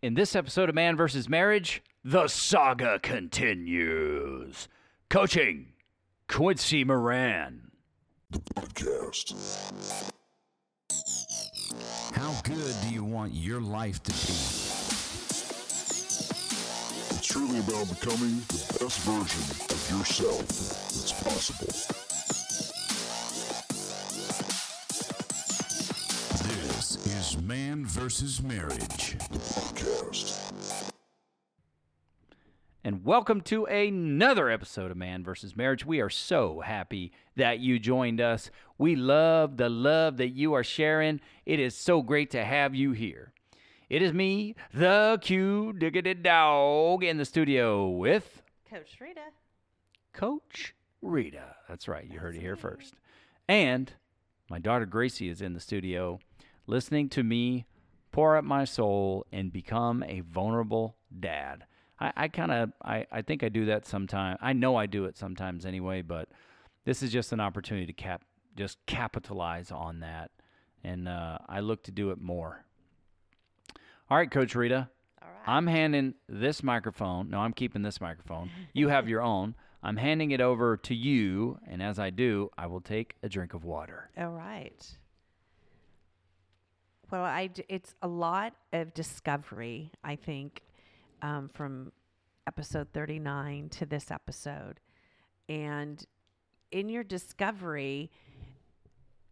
In 0.00 0.14
this 0.14 0.36
episode 0.36 0.68
of 0.68 0.76
Man 0.76 0.96
vs. 0.96 1.28
Marriage, 1.28 1.82
the 2.04 2.28
saga 2.28 3.00
continues. 3.00 4.68
Coaching 5.10 5.72
Quincy 6.28 6.84
Moran. 6.84 7.72
The 8.30 8.38
podcast. 8.54 9.34
How 12.14 12.32
good 12.44 12.76
do 12.84 12.94
you 12.94 13.02
want 13.02 13.32
your 13.34 13.60
life 13.60 14.00
to 14.04 14.12
be? 14.12 14.16
It's 17.10 17.26
truly 17.26 17.58
about 17.58 17.88
becoming 17.88 18.36
the 18.46 18.76
best 18.78 19.00
version 19.00 19.42
of 19.68 19.90
yourself 19.98 20.46
that's 20.46 21.12
possible. 21.24 22.07
Man 27.48 27.86
versus 27.86 28.42
Marriage. 28.42 29.16
The 29.30 29.38
podcast. 29.38 30.90
And 32.84 33.02
welcome 33.06 33.40
to 33.40 33.64
another 33.64 34.50
episode 34.50 34.90
of 34.90 34.98
Man 34.98 35.24
versus 35.24 35.56
Marriage. 35.56 35.86
We 35.86 36.02
are 36.02 36.10
so 36.10 36.60
happy 36.60 37.10
that 37.36 37.58
you 37.58 37.78
joined 37.78 38.20
us. 38.20 38.50
We 38.76 38.96
love 38.96 39.56
the 39.56 39.70
love 39.70 40.18
that 40.18 40.28
you 40.28 40.52
are 40.52 40.62
sharing. 40.62 41.22
It 41.46 41.58
is 41.58 41.74
so 41.74 42.02
great 42.02 42.30
to 42.32 42.44
have 42.44 42.74
you 42.74 42.92
here. 42.92 43.32
It 43.88 44.02
is 44.02 44.12
me, 44.12 44.54
the 44.74 45.18
cute 45.22 45.78
diggity 45.78 46.12
dog, 46.12 47.02
in 47.02 47.16
the 47.16 47.24
studio 47.24 47.88
with 47.88 48.42
Coach 48.68 48.98
Rita. 49.00 49.22
Coach 50.12 50.74
Rita. 51.00 51.56
That's 51.66 51.88
right. 51.88 52.04
You 52.04 52.18
heard 52.18 52.36
it 52.36 52.42
here 52.42 52.56
first. 52.56 52.92
And 53.48 53.94
my 54.50 54.58
daughter 54.58 54.84
Gracie 54.84 55.30
is 55.30 55.40
in 55.40 55.54
the 55.54 55.60
studio 55.60 56.20
listening 56.68 57.08
to 57.08 57.24
me 57.24 57.66
pour 58.12 58.36
out 58.36 58.44
my 58.44 58.64
soul 58.64 59.26
and 59.32 59.52
become 59.52 60.04
a 60.04 60.20
vulnerable 60.20 60.96
dad. 61.18 61.64
I, 61.98 62.12
I 62.16 62.28
kind 62.28 62.52
of, 62.52 62.72
I, 62.84 63.06
I 63.10 63.22
think 63.22 63.42
I 63.42 63.48
do 63.48 63.64
that 63.66 63.86
sometimes. 63.86 64.38
I 64.40 64.52
know 64.52 64.76
I 64.76 64.86
do 64.86 65.06
it 65.06 65.16
sometimes 65.16 65.66
anyway, 65.66 66.02
but 66.02 66.28
this 66.84 67.02
is 67.02 67.10
just 67.10 67.32
an 67.32 67.40
opportunity 67.40 67.86
to 67.86 67.92
cap, 67.92 68.22
just 68.56 68.78
capitalize 68.86 69.72
on 69.72 70.00
that. 70.00 70.30
And 70.84 71.08
uh, 71.08 71.38
I 71.48 71.60
look 71.60 71.82
to 71.84 71.90
do 71.90 72.10
it 72.10 72.20
more. 72.20 72.64
All 74.10 74.16
right, 74.16 74.30
Coach 74.30 74.54
Rita. 74.54 74.88
All 75.20 75.28
right. 75.28 75.42
I'm 75.46 75.66
handing 75.66 76.14
this 76.28 76.62
microphone. 76.62 77.30
No, 77.30 77.40
I'm 77.40 77.52
keeping 77.52 77.82
this 77.82 78.00
microphone. 78.00 78.50
You 78.72 78.88
have 78.88 79.08
your 79.08 79.22
own. 79.34 79.54
I'm 79.82 79.96
handing 79.96 80.32
it 80.32 80.40
over 80.40 80.76
to 80.76 80.94
you, 80.94 81.58
and 81.66 81.82
as 81.82 81.98
I 81.98 82.10
do, 82.10 82.50
I 82.58 82.66
will 82.66 82.80
take 82.80 83.16
a 83.22 83.28
drink 83.28 83.54
of 83.54 83.64
water. 83.64 84.10
All 84.16 84.30
right. 84.30 84.84
Well, 87.10 87.24
I 87.24 87.48
it's 87.68 87.94
a 88.02 88.08
lot 88.08 88.52
of 88.72 88.92
discovery, 88.92 89.92
I 90.04 90.16
think, 90.16 90.62
um, 91.22 91.48
from 91.48 91.92
episode 92.46 92.88
39 92.92 93.70
to 93.70 93.86
this 93.86 94.10
episode. 94.10 94.80
And 95.48 96.04
in 96.70 96.90
your 96.90 97.04
discovery, 97.04 98.10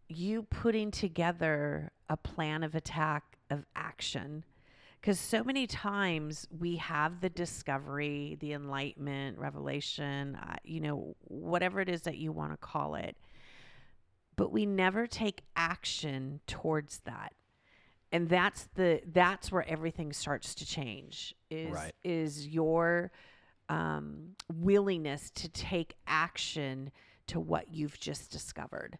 you 0.09 0.43
putting 0.43 0.89
together 0.89 1.91
a 2.09 2.17
plan 2.17 2.63
of 2.63 2.73
attack 2.73 3.37
of 3.51 3.65
action. 3.75 4.43
Because 4.99 5.19
so 5.19 5.43
many 5.43 5.67
times 5.67 6.47
we 6.59 6.77
have 6.77 7.21
the 7.21 7.29
discovery, 7.29 8.37
the 8.39 8.53
enlightenment, 8.53 9.37
revelation, 9.37 10.35
uh, 10.35 10.55
you 10.63 10.81
know, 10.81 11.15
whatever 11.25 11.79
it 11.79 11.89
is 11.89 12.01
that 12.01 12.17
you 12.17 12.31
want 12.31 12.51
to 12.51 12.57
call 12.57 12.95
it, 12.95 13.15
but 14.35 14.51
we 14.51 14.65
never 14.65 15.05
take 15.05 15.43
action 15.55 16.39
towards 16.47 16.99
that. 17.05 17.33
And 18.11 18.29
that's 18.29 18.69
the 18.75 19.01
that's 19.11 19.51
where 19.51 19.67
everything 19.67 20.13
starts 20.13 20.55
to 20.55 20.65
change. 20.65 21.35
Is 21.49 21.73
Right. 21.73 21.93
is 22.03 22.47
your 22.47 23.11
um, 23.69 24.35
willingness 24.53 25.29
to 25.31 25.49
take 25.49 25.95
action 26.07 26.91
to 27.27 27.39
what 27.39 27.73
you've 27.73 27.99
just 27.99 28.31
discovered. 28.31 28.97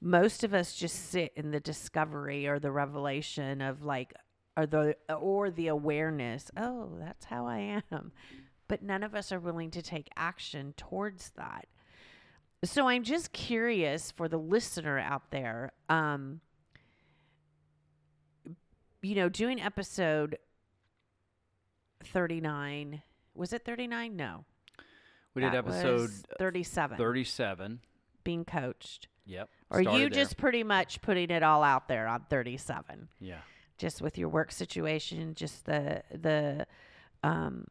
Most 0.00 0.42
of 0.42 0.52
us 0.54 0.74
just 0.74 1.10
sit 1.10 1.32
in 1.36 1.50
the 1.52 1.60
discovery 1.60 2.46
or 2.48 2.58
the 2.58 2.72
revelation 2.72 3.60
of 3.60 3.84
like, 3.84 4.14
or 4.56 4.66
the 4.66 4.96
or 5.14 5.50
the 5.50 5.68
awareness. 5.68 6.50
Oh, 6.56 6.96
that's 6.98 7.26
how 7.26 7.46
I 7.46 7.82
am. 7.92 8.12
But 8.66 8.82
none 8.82 9.02
of 9.02 9.14
us 9.14 9.30
are 9.30 9.40
willing 9.40 9.70
to 9.72 9.82
take 9.82 10.08
action 10.16 10.74
towards 10.76 11.30
that. 11.36 11.66
So 12.64 12.88
I'm 12.88 13.04
just 13.04 13.32
curious 13.32 14.10
for 14.10 14.28
the 14.28 14.38
listener 14.38 14.98
out 14.98 15.30
there. 15.30 15.72
Um, 15.88 16.40
you 19.02 19.14
know, 19.14 19.28
doing 19.28 19.60
episode 19.60 20.38
39. 22.04 23.02
Was 23.34 23.52
it 23.52 23.64
39? 23.64 24.16
No. 24.16 24.44
We 25.34 25.42
did 25.42 25.52
That 25.52 25.58
episode 25.58 26.10
37. 26.38 26.98
37. 26.98 27.80
Being 28.24 28.44
coached. 28.44 29.08
Yep. 29.26 29.48
Or 29.70 29.80
you 29.80 29.90
there. 29.90 30.08
just 30.08 30.36
pretty 30.36 30.64
much 30.64 31.00
putting 31.02 31.30
it 31.30 31.42
all 31.42 31.62
out 31.62 31.88
there 31.88 32.08
on 32.08 32.24
37. 32.28 33.08
Yeah. 33.20 33.36
Just 33.78 34.02
with 34.02 34.18
your 34.18 34.28
work 34.28 34.50
situation, 34.52 35.34
just 35.34 35.64
the 35.64 36.02
the 36.12 36.66
um 37.22 37.64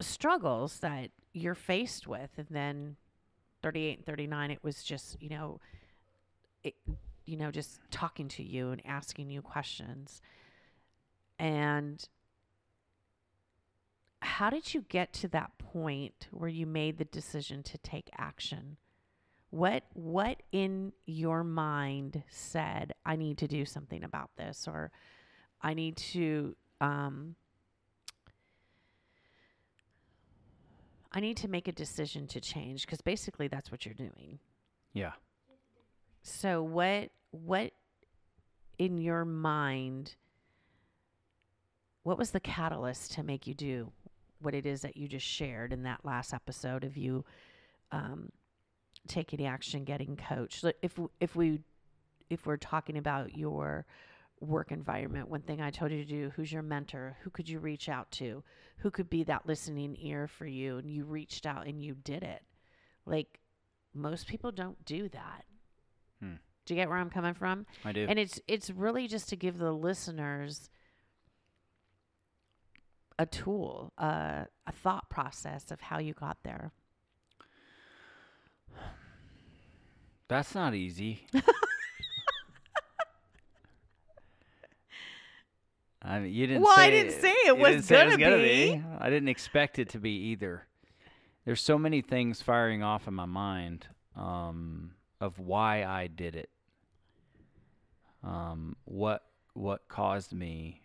struggles 0.00 0.78
that 0.80 1.10
you're 1.32 1.54
faced 1.54 2.06
with 2.06 2.30
and 2.36 2.46
then 2.50 2.96
38 3.62 3.98
and 3.98 4.06
39 4.06 4.50
it 4.50 4.58
was 4.62 4.82
just, 4.82 5.20
you 5.20 5.28
know, 5.30 5.60
it, 6.62 6.74
you 7.24 7.36
know, 7.36 7.50
just 7.50 7.80
talking 7.90 8.28
to 8.28 8.42
you 8.42 8.70
and 8.70 8.82
asking 8.84 9.30
you 9.30 9.42
questions. 9.42 10.20
And 11.38 12.06
how 14.20 14.50
did 14.50 14.72
you 14.74 14.82
get 14.88 15.12
to 15.12 15.28
that 15.28 15.58
point 15.58 16.28
where 16.30 16.48
you 16.48 16.66
made 16.66 16.98
the 16.98 17.04
decision 17.04 17.62
to 17.64 17.78
take 17.78 18.10
action? 18.16 18.76
What 19.50 19.84
what 19.92 20.42
in 20.50 20.92
your 21.06 21.44
mind 21.44 22.24
said 22.28 22.92
I 23.06 23.14
need 23.16 23.38
to 23.38 23.46
do 23.46 23.64
something 23.64 24.02
about 24.02 24.30
this 24.36 24.66
or 24.66 24.90
I 25.62 25.74
need 25.74 25.96
to 25.98 26.56
um 26.80 27.36
I 31.12 31.20
need 31.20 31.36
to 31.38 31.48
make 31.48 31.68
a 31.68 31.72
decision 31.72 32.26
to 32.28 32.40
change 32.40 32.84
because 32.84 33.00
basically 33.00 33.46
that's 33.46 33.70
what 33.70 33.86
you're 33.86 33.94
doing. 33.94 34.40
Yeah. 34.92 35.12
So 36.24 36.62
what 36.62 37.10
what 37.32 37.72
in 38.78 38.96
your 38.96 39.24
mind 39.24 40.16
what 42.02 42.18
was 42.18 42.30
the 42.30 42.40
catalyst 42.40 43.12
to 43.12 43.22
make 43.22 43.46
you 43.46 43.54
do 43.54 43.92
what 44.40 44.54
it 44.54 44.66
is 44.66 44.80
that 44.82 44.96
you 44.96 45.06
just 45.06 45.26
shared 45.26 45.72
in 45.72 45.82
that 45.82 46.04
last 46.04 46.34
episode 46.34 46.84
of 46.84 46.96
you 46.96 47.24
um, 47.92 48.30
taking 49.06 49.46
action, 49.46 49.84
getting 49.84 50.16
coached? 50.16 50.64
If 50.82 50.98
if 51.20 51.36
we 51.36 51.60
if 52.30 52.46
we're 52.46 52.56
talking 52.56 52.96
about 52.96 53.36
your 53.36 53.84
work 54.40 54.72
environment, 54.72 55.28
one 55.28 55.42
thing 55.42 55.60
I 55.60 55.70
told 55.70 55.92
you 55.92 55.98
to 55.98 56.10
do, 56.10 56.32
who's 56.34 56.50
your 56.50 56.62
mentor? 56.62 57.18
Who 57.22 57.28
could 57.28 57.50
you 57.50 57.58
reach 57.58 57.90
out 57.90 58.10
to? 58.12 58.42
Who 58.78 58.90
could 58.90 59.10
be 59.10 59.24
that 59.24 59.46
listening 59.46 59.94
ear 60.00 60.26
for 60.26 60.46
you? 60.46 60.78
And 60.78 60.90
you 60.90 61.04
reached 61.04 61.44
out 61.44 61.66
and 61.66 61.82
you 61.82 61.94
did 62.02 62.22
it. 62.22 62.42
Like 63.04 63.40
most 63.92 64.26
people 64.26 64.52
don't 64.52 64.82
do 64.86 65.10
that. 65.10 65.44
Do 66.66 66.74
you 66.74 66.80
get 66.80 66.88
where 66.88 66.98
I'm 66.98 67.10
coming 67.10 67.34
from? 67.34 67.66
I 67.84 67.92
do. 67.92 68.06
And 68.08 68.18
it's 68.18 68.40
it's 68.48 68.70
really 68.70 69.06
just 69.06 69.28
to 69.30 69.36
give 69.36 69.58
the 69.58 69.72
listeners 69.72 70.70
a 73.18 73.26
tool, 73.26 73.92
uh, 73.98 74.44
a 74.66 74.72
thought 74.72 75.08
process 75.10 75.70
of 75.70 75.80
how 75.80 75.98
you 75.98 76.14
got 76.14 76.38
there. 76.42 76.72
That's 80.28 80.54
not 80.54 80.74
easy. 80.74 81.26
I 86.02 86.18
mean, 86.18 86.32
you 86.34 86.46
didn't 86.46 86.62
Well, 86.62 86.72
I 86.72 86.86
say 86.86 86.90
didn't 86.90 87.20
say 87.20 87.34
it 87.46 87.58
was 87.58 87.84
say 87.86 88.06
it 88.06 88.18
gonna 88.18 88.36
be. 88.36 88.82
I 88.98 89.08
didn't 89.08 89.28
expect 89.28 89.78
it 89.78 89.88
to 89.90 89.98
be 89.98 90.10
either. 90.10 90.66
There's 91.44 91.60
so 91.60 91.78
many 91.78 92.00
things 92.02 92.42
firing 92.42 92.82
off 92.82 93.06
in 93.08 93.14
my 93.14 93.26
mind 93.26 93.86
um, 94.16 94.92
of 95.24 95.38
why 95.38 95.84
I 95.84 96.06
did 96.06 96.36
it. 96.36 96.50
Um, 98.22 98.76
what 98.84 99.22
what 99.54 99.88
caused 99.88 100.32
me, 100.32 100.82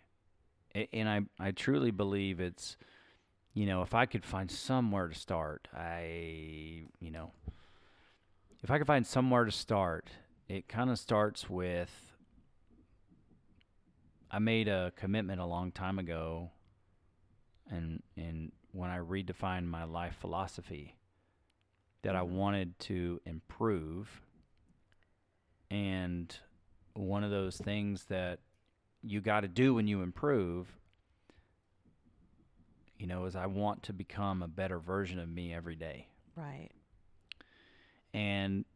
and 0.92 1.08
I 1.08 1.20
I 1.38 1.50
truly 1.50 1.90
believe 1.90 2.40
it's, 2.40 2.76
you 3.54 3.66
know, 3.66 3.82
if 3.82 3.94
I 3.94 4.06
could 4.06 4.24
find 4.24 4.50
somewhere 4.50 5.08
to 5.08 5.14
start, 5.14 5.68
I 5.74 6.84
you 7.00 7.10
know, 7.10 7.32
if 8.62 8.70
I 8.70 8.78
could 8.78 8.86
find 8.86 9.06
somewhere 9.06 9.44
to 9.44 9.52
start, 9.52 10.08
it 10.48 10.68
kind 10.68 10.90
of 10.90 10.98
starts 10.98 11.48
with 11.48 11.90
I 14.30 14.38
made 14.38 14.68
a 14.68 14.92
commitment 14.96 15.40
a 15.40 15.46
long 15.46 15.72
time 15.72 15.98
ago 15.98 16.50
and 17.70 18.02
and 18.16 18.52
when 18.72 18.90
I 18.90 18.98
redefined 18.98 19.66
my 19.66 19.84
life 19.84 20.16
philosophy 20.20 20.94
that 22.02 22.14
I 22.16 22.22
wanted 22.22 22.78
to 22.80 23.20
improve 23.26 24.22
and 25.70 26.36
one 26.94 27.24
of 27.24 27.30
those 27.30 27.56
things 27.56 28.04
that 28.04 28.40
you 29.02 29.20
got 29.20 29.40
to 29.40 29.48
do 29.48 29.74
when 29.74 29.86
you 29.86 30.02
improve 30.02 30.66
you 33.00 33.06
know, 33.06 33.24
is 33.24 33.34
I 33.34 33.46
want 33.46 33.84
to 33.84 33.94
become 33.94 34.42
a 34.42 34.48
better 34.48 34.78
version 34.78 35.18
of 35.18 35.28
me 35.28 35.54
every 35.54 35.74
day. 35.74 36.08
Right. 36.36 36.68
And 38.12 38.66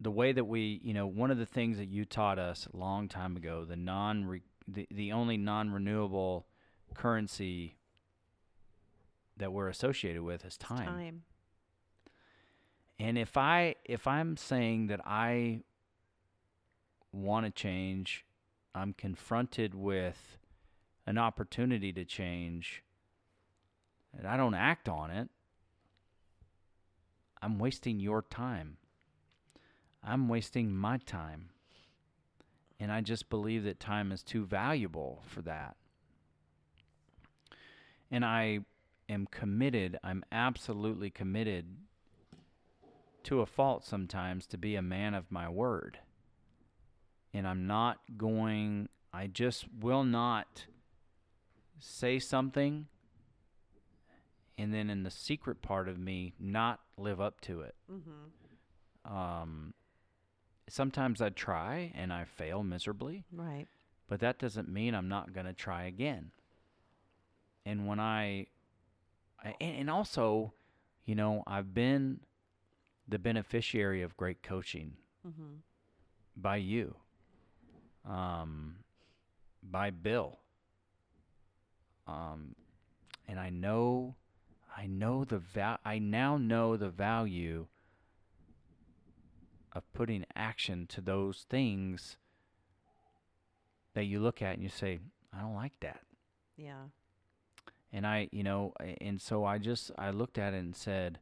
the 0.00 0.10
way 0.10 0.32
that 0.32 0.44
we, 0.44 0.80
you 0.82 0.94
know, 0.94 1.06
one 1.06 1.30
of 1.30 1.36
the 1.36 1.44
things 1.44 1.76
that 1.76 1.88
you 1.88 2.06
taught 2.06 2.38
us 2.38 2.66
a 2.72 2.76
long 2.76 3.08
time 3.08 3.36
ago, 3.36 3.66
the 3.66 3.76
non 3.76 4.40
the, 4.66 4.86
the 4.90 5.12
only 5.12 5.36
non-renewable 5.36 6.46
currency 6.94 7.76
that 9.36 9.52
we're 9.52 9.68
associated 9.68 10.22
with 10.22 10.42
is 10.46 10.56
time. 10.56 10.86
time. 10.86 11.22
And 12.98 13.18
if 13.18 13.36
I 13.36 13.74
if 13.84 14.06
I'm 14.06 14.36
saying 14.36 14.86
that 14.88 15.00
I 15.04 15.60
want 17.12 17.46
to 17.46 17.50
change, 17.50 18.24
I'm 18.74 18.92
confronted 18.92 19.74
with 19.74 20.38
an 21.06 21.18
opportunity 21.18 21.92
to 21.92 22.04
change 22.04 22.82
and 24.16 24.26
I 24.26 24.36
don't 24.36 24.54
act 24.54 24.88
on 24.88 25.10
it, 25.10 25.28
I'm 27.42 27.58
wasting 27.58 28.00
your 28.00 28.22
time. 28.22 28.76
I'm 30.02 30.28
wasting 30.28 30.74
my 30.74 30.98
time. 30.98 31.50
And 32.78 32.92
I 32.92 33.00
just 33.00 33.30
believe 33.30 33.64
that 33.64 33.80
time 33.80 34.12
is 34.12 34.22
too 34.22 34.44
valuable 34.44 35.22
for 35.26 35.42
that. 35.42 35.76
And 38.10 38.24
I 38.24 38.60
am 39.08 39.26
committed, 39.30 39.98
I'm 40.02 40.24
absolutely 40.30 41.10
committed 41.10 41.66
to 43.24 43.40
a 43.40 43.46
fault 43.46 43.84
sometimes 43.84 44.46
to 44.46 44.58
be 44.58 44.76
a 44.76 44.82
man 44.82 45.14
of 45.14 45.30
my 45.30 45.48
word. 45.48 45.98
And 47.32 47.46
I'm 47.46 47.66
not 47.66 47.98
going, 48.16 48.88
I 49.12 49.26
just 49.26 49.66
will 49.80 50.04
not 50.04 50.66
say 51.78 52.18
something 52.18 52.86
and 54.56 54.72
then 54.72 54.88
in 54.88 55.02
the 55.02 55.10
secret 55.10 55.62
part 55.62 55.88
of 55.88 55.98
me 55.98 56.34
not 56.38 56.80
live 56.96 57.20
up 57.20 57.40
to 57.42 57.62
it. 57.62 57.74
Mm-hmm. 57.92 59.12
Um, 59.16 59.74
sometimes 60.68 61.20
I 61.20 61.30
try 61.30 61.92
and 61.94 62.12
I 62.12 62.24
fail 62.24 62.62
miserably, 62.62 63.24
Right. 63.32 63.66
but 64.08 64.20
that 64.20 64.38
doesn't 64.38 64.68
mean 64.68 64.94
I'm 64.94 65.08
not 65.08 65.32
going 65.32 65.46
to 65.46 65.52
try 65.52 65.84
again. 65.84 66.30
And 67.66 67.86
when 67.86 67.98
I, 67.98 68.46
I 69.42 69.54
and, 69.60 69.76
and 69.80 69.90
also, 69.90 70.52
you 71.04 71.14
know, 71.14 71.42
I've 71.46 71.74
been 71.74 72.20
the 73.08 73.18
beneficiary 73.18 74.02
of 74.02 74.16
great 74.16 74.42
coaching 74.42 74.92
Mm-hmm. 75.26 75.54
by 76.36 76.56
you, 76.56 76.94
um, 78.08 78.76
by 79.62 79.88
Bill. 79.90 80.38
Um, 82.06 82.54
and 83.26 83.40
I 83.40 83.48
know, 83.48 84.14
I 84.76 84.86
know 84.86 85.24
the 85.24 85.38
val- 85.38 85.78
I 85.84 85.98
now 85.98 86.36
know 86.36 86.76
the 86.76 86.90
value 86.90 87.66
of 89.72 89.90
putting 89.94 90.24
action 90.36 90.86
to 90.88 91.00
those 91.00 91.46
things 91.48 92.16
that 93.94 94.04
you 94.04 94.20
look 94.20 94.42
at 94.42 94.54
and 94.54 94.62
you 94.62 94.68
say, 94.68 94.98
I 95.32 95.40
don't 95.40 95.54
like 95.54 95.72
that. 95.80 96.00
Yeah. 96.56 96.82
And 97.92 98.06
I, 98.06 98.28
you 98.30 98.42
know, 98.42 98.74
and 99.00 99.20
so 99.20 99.44
I 99.44 99.58
just 99.58 99.90
I 99.96 100.10
looked 100.10 100.36
at 100.36 100.52
it 100.52 100.58
and 100.58 100.76
said, 100.76 101.18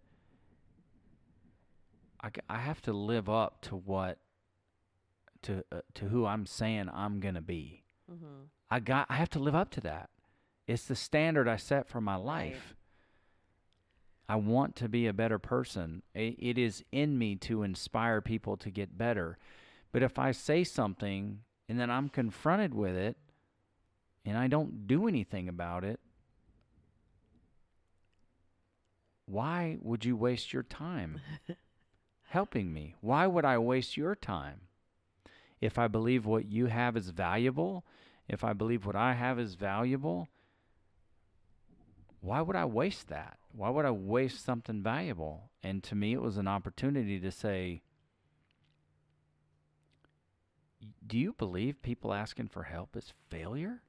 I, 2.23 2.31
I 2.49 2.59
have 2.59 2.81
to 2.83 2.93
live 2.93 3.29
up 3.29 3.61
to 3.63 3.77
what 3.77 4.19
to 5.43 5.65
uh, 5.73 5.81
to 5.95 6.07
who 6.07 6.25
I'm 6.27 6.47
saying 6.47 6.89
I'm 6.93 7.21
gonna 7.21 7.41
be. 7.43 7.83
Mm-hmm. 8.11 8.45
I 8.71 8.81
got 8.81 9.07
I 9.11 9.15
have 9.17 9.31
to 9.31 9.39
live 9.39 9.55
up 9.55 9.71
to 9.73 9.81
that. 9.83 10.11
It's 10.67 10.85
the 10.87 10.95
standard 10.97 11.49
I 11.49 11.57
set 11.57 11.89
for 11.89 12.01
my 12.01 12.15
Right. 12.15 12.25
life. 12.25 12.75
I 14.29 14.37
want 14.37 14.77
to 14.77 14.89
be 14.89 15.07
a 15.09 15.13
better 15.13 15.39
person. 15.39 16.03
I 16.15 16.37
it 16.39 16.57
is 16.59 16.85
in 16.93 17.19
me 17.19 17.35
to 17.37 17.63
inspire 17.65 18.21
people 18.21 18.57
to 18.59 18.71
get 18.71 18.97
better. 18.97 19.37
But 19.91 20.03
if 20.03 20.19
I 20.19 20.31
say 20.33 20.65
something 20.65 21.41
and 21.69 21.79
then 21.79 21.91
I'm 21.91 22.09
confronted 22.09 22.73
with 22.73 22.95
it 22.95 23.17
and 24.25 24.39
I 24.39 24.47
don't 24.47 24.87
do 24.87 25.07
anything 25.09 25.49
about 25.49 25.85
it, 25.85 25.99
why 29.27 29.79
would 29.81 30.05
you 30.05 30.17
waste 30.17 30.53
your 30.53 30.63
time 30.63 31.21
helping 32.33 32.73
me? 32.73 32.95
Why 33.03 33.27
would 33.27 33.45
I 33.45 33.59
waste 33.59 33.97
your 33.97 34.15
time? 34.15 34.63
If 35.61 35.79
I 35.79 35.87
believe 35.87 36.25
what 36.25 36.47
you 36.47 36.67
have 36.67 36.97
is 36.97 37.11
valuable, 37.11 37.85
if 38.27 38.43
I 38.43 38.55
believe 38.55 38.87
what 38.87 38.97
I 38.97 39.13
have 39.13 39.39
is 39.39 39.55
valuable, 39.55 40.29
why 42.21 42.41
would 42.41 42.57
I 42.57 42.65
waste 42.65 43.09
that? 43.09 43.37
Why 43.55 43.69
would 43.69 43.85
I 43.85 43.91
waste 43.91 44.43
something 44.45 44.83
valuable? 44.83 45.51
And 45.63 45.83
to 45.85 45.95
me, 45.95 46.15
it 46.15 46.23
was 46.23 46.39
an 46.39 46.49
opportunity 46.49 47.21
to 47.21 47.31
say, 47.31 47.83
Do 51.07 51.19
you 51.19 51.35
believe 51.35 51.83
people 51.83 52.15
asking 52.15 52.49
for 52.49 52.63
help 52.63 52.97
is 52.97 53.13
failure? 53.29 53.83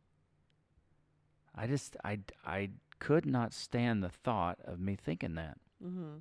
I 1.55 1.67
just, 1.67 1.95
I, 2.03 2.19
I 2.45 2.71
could 2.99 3.25
not 3.25 3.53
stand 3.53 4.03
the 4.03 4.09
thought 4.09 4.59
of 4.65 4.79
me 4.81 4.97
thinking 4.97 5.35
that. 5.35 5.57
Mm-hmm. 5.83 6.17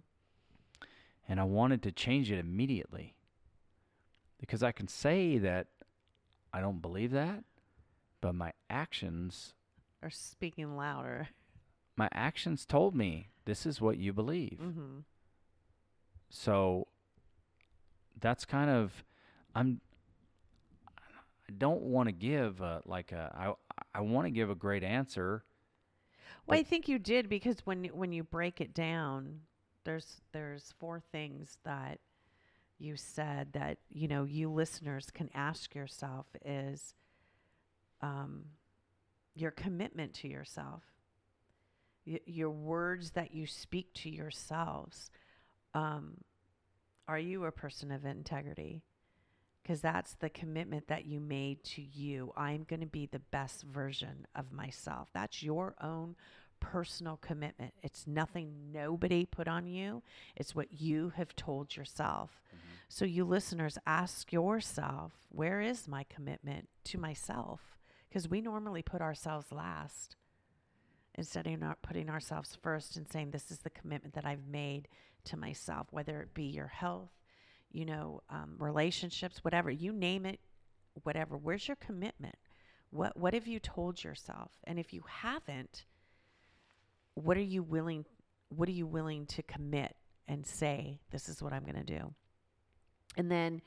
And 1.28 1.40
I 1.40 1.44
wanted 1.44 1.82
to 1.84 1.92
change 1.92 2.30
it 2.30 2.38
immediately. 2.38 3.14
Because 4.38 4.62
I 4.62 4.72
can 4.72 4.88
say 4.88 5.38
that 5.38 5.68
I 6.52 6.60
don't 6.60 6.82
believe 6.82 7.12
that, 7.12 7.44
but 8.20 8.34
my 8.34 8.52
actions 8.68 9.54
are 10.02 10.10
speaking 10.10 10.76
louder. 10.76 11.28
my 11.96 12.08
actions 12.12 12.66
told 12.66 12.94
me 12.94 13.28
this 13.44 13.64
is 13.66 13.80
what 13.80 13.98
you 13.98 14.12
believe. 14.12 14.58
Mm-hmm. 14.60 14.98
So 16.30 16.88
that's 18.20 18.44
kind 18.44 18.70
of 18.70 19.04
I'm 19.54 19.80
I 20.98 21.52
don't 21.56 21.82
want 21.82 22.08
to 22.08 22.12
give 22.12 22.60
a, 22.60 22.82
like 22.84 23.12
a 23.12 23.30
I 23.34 23.98
I 23.98 24.00
want 24.00 24.26
to 24.26 24.30
give 24.30 24.50
a 24.50 24.54
great 24.54 24.82
answer. 24.82 25.44
Well, 26.46 26.58
I 26.58 26.62
think 26.62 26.88
you 26.88 26.98
did 26.98 27.28
because 27.28 27.64
when 27.64 27.84
you- 27.84 27.94
when 27.94 28.12
you 28.12 28.24
break 28.24 28.60
it 28.60 28.74
down, 28.74 29.42
there's 29.84 30.20
there's 30.32 30.74
four 30.78 31.00
things 31.12 31.58
that 31.64 31.98
you 32.78 32.96
said 32.96 33.52
that 33.52 33.78
you 33.90 34.08
know 34.08 34.24
you 34.24 34.50
listeners 34.50 35.10
can 35.12 35.30
ask 35.34 35.74
yourself 35.74 36.26
is 36.44 36.94
um, 38.02 38.44
your 39.34 39.50
commitment 39.50 40.12
to 40.14 40.28
yourself, 40.28 40.82
y- 42.06 42.20
your 42.26 42.50
words 42.50 43.12
that 43.12 43.32
you 43.32 43.46
speak 43.46 43.92
to 43.94 44.10
yourselves. 44.10 45.10
Um, 45.74 46.18
are 47.08 47.18
you 47.18 47.44
a 47.44 47.52
person 47.52 47.90
of 47.90 48.04
integrity? 48.04 48.82
Because 49.62 49.80
that's 49.80 50.14
the 50.14 50.28
commitment 50.28 50.88
that 50.88 51.06
you 51.06 51.20
made 51.20 51.62
to 51.64 51.82
you. 51.82 52.32
I'm 52.36 52.64
going 52.64 52.80
to 52.80 52.86
be 52.86 53.06
the 53.06 53.20
best 53.20 53.62
version 53.62 54.26
of 54.34 54.52
myself. 54.52 55.08
That's 55.14 55.42
your 55.42 55.74
own 55.80 56.16
personal 56.62 57.18
commitment. 57.18 57.74
It's 57.82 58.06
nothing 58.06 58.70
nobody 58.72 59.26
put 59.26 59.48
on 59.48 59.66
you, 59.66 60.02
it's 60.36 60.54
what 60.54 60.80
you 60.80 61.12
have 61.16 61.34
told 61.36 61.76
yourself. 61.76 62.40
So, 62.88 63.04
you 63.04 63.24
listeners, 63.24 63.78
ask 63.86 64.32
yourself, 64.32 65.12
where 65.30 65.60
is 65.60 65.88
my 65.88 66.04
commitment 66.04 66.68
to 66.84 66.98
myself? 66.98 67.78
Because 68.08 68.28
we 68.28 68.42
normally 68.42 68.82
put 68.82 69.00
ourselves 69.00 69.50
last 69.50 70.16
instead 71.14 71.46
of 71.46 71.58
not 71.58 71.82
putting 71.82 72.10
ourselves 72.10 72.56
first 72.62 72.96
and 72.96 73.08
saying, 73.08 73.30
this 73.30 73.50
is 73.50 73.58
the 73.58 73.70
commitment 73.70 74.14
that 74.14 74.26
I've 74.26 74.46
made 74.46 74.88
to 75.24 75.38
myself, 75.38 75.86
whether 75.90 76.20
it 76.20 76.34
be 76.34 76.44
your 76.44 76.66
health, 76.66 77.10
you 77.70 77.86
know, 77.86 78.22
um, 78.28 78.56
relationships, 78.58 79.38
whatever, 79.42 79.70
you 79.70 79.92
name 79.92 80.26
it, 80.26 80.40
whatever. 81.02 81.36
Where's 81.36 81.66
your 81.66 81.76
commitment? 81.76 82.36
What 82.90 83.16
what 83.16 83.32
have 83.32 83.46
you 83.46 83.58
told 83.58 84.04
yourself? 84.04 84.50
And 84.64 84.78
if 84.78 84.92
you 84.92 85.02
haven't, 85.08 85.86
what 87.14 87.36
are 87.36 87.40
you 87.40 87.62
willing 87.62 88.04
what 88.48 88.68
are 88.68 88.72
you 88.72 88.86
willing 88.86 89.24
to 89.24 89.42
commit 89.42 89.96
and 90.28 90.46
say 90.46 91.00
this 91.10 91.28
is 91.28 91.42
what 91.42 91.52
I'm 91.52 91.64
going 91.64 91.84
to 91.84 91.98
do? 91.98 92.12
And 93.16 93.30
then 93.30 93.62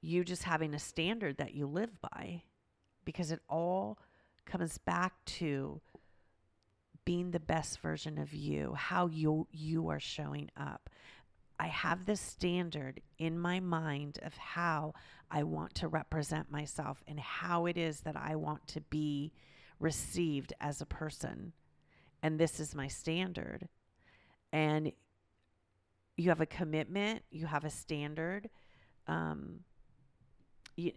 you 0.00 0.24
just 0.24 0.42
having 0.42 0.74
a 0.74 0.78
standard 0.78 1.36
that 1.38 1.54
you 1.54 1.66
live 1.66 1.90
by 2.00 2.42
because 3.04 3.30
it 3.30 3.40
all 3.48 3.98
comes 4.46 4.78
back 4.78 5.12
to 5.24 5.80
being 7.04 7.30
the 7.30 7.40
best 7.40 7.80
version 7.80 8.18
of 8.18 8.32
you, 8.34 8.74
how 8.74 9.06
you 9.06 9.46
you 9.50 9.88
are 9.88 10.00
showing 10.00 10.50
up. 10.56 10.90
I 11.58 11.66
have 11.66 12.06
this 12.06 12.20
standard 12.20 13.00
in 13.18 13.38
my 13.38 13.60
mind 13.60 14.18
of 14.22 14.34
how 14.36 14.94
I 15.30 15.42
want 15.42 15.74
to 15.76 15.88
represent 15.88 16.50
myself 16.50 17.02
and 17.06 17.20
how 17.20 17.66
it 17.66 17.76
is 17.76 18.00
that 18.00 18.16
I 18.16 18.36
want 18.36 18.66
to 18.68 18.80
be 18.80 19.32
received 19.78 20.52
as 20.60 20.80
a 20.80 20.86
person. 20.86 21.52
And 22.22 22.38
this 22.38 22.60
is 22.60 22.74
my 22.74 22.88
standard. 22.88 23.68
And 24.52 24.92
you 26.16 26.28
have 26.28 26.40
a 26.40 26.46
commitment, 26.46 27.22
you 27.30 27.46
have 27.46 27.64
a 27.64 27.70
standard. 27.70 28.50
Um, 29.06 29.60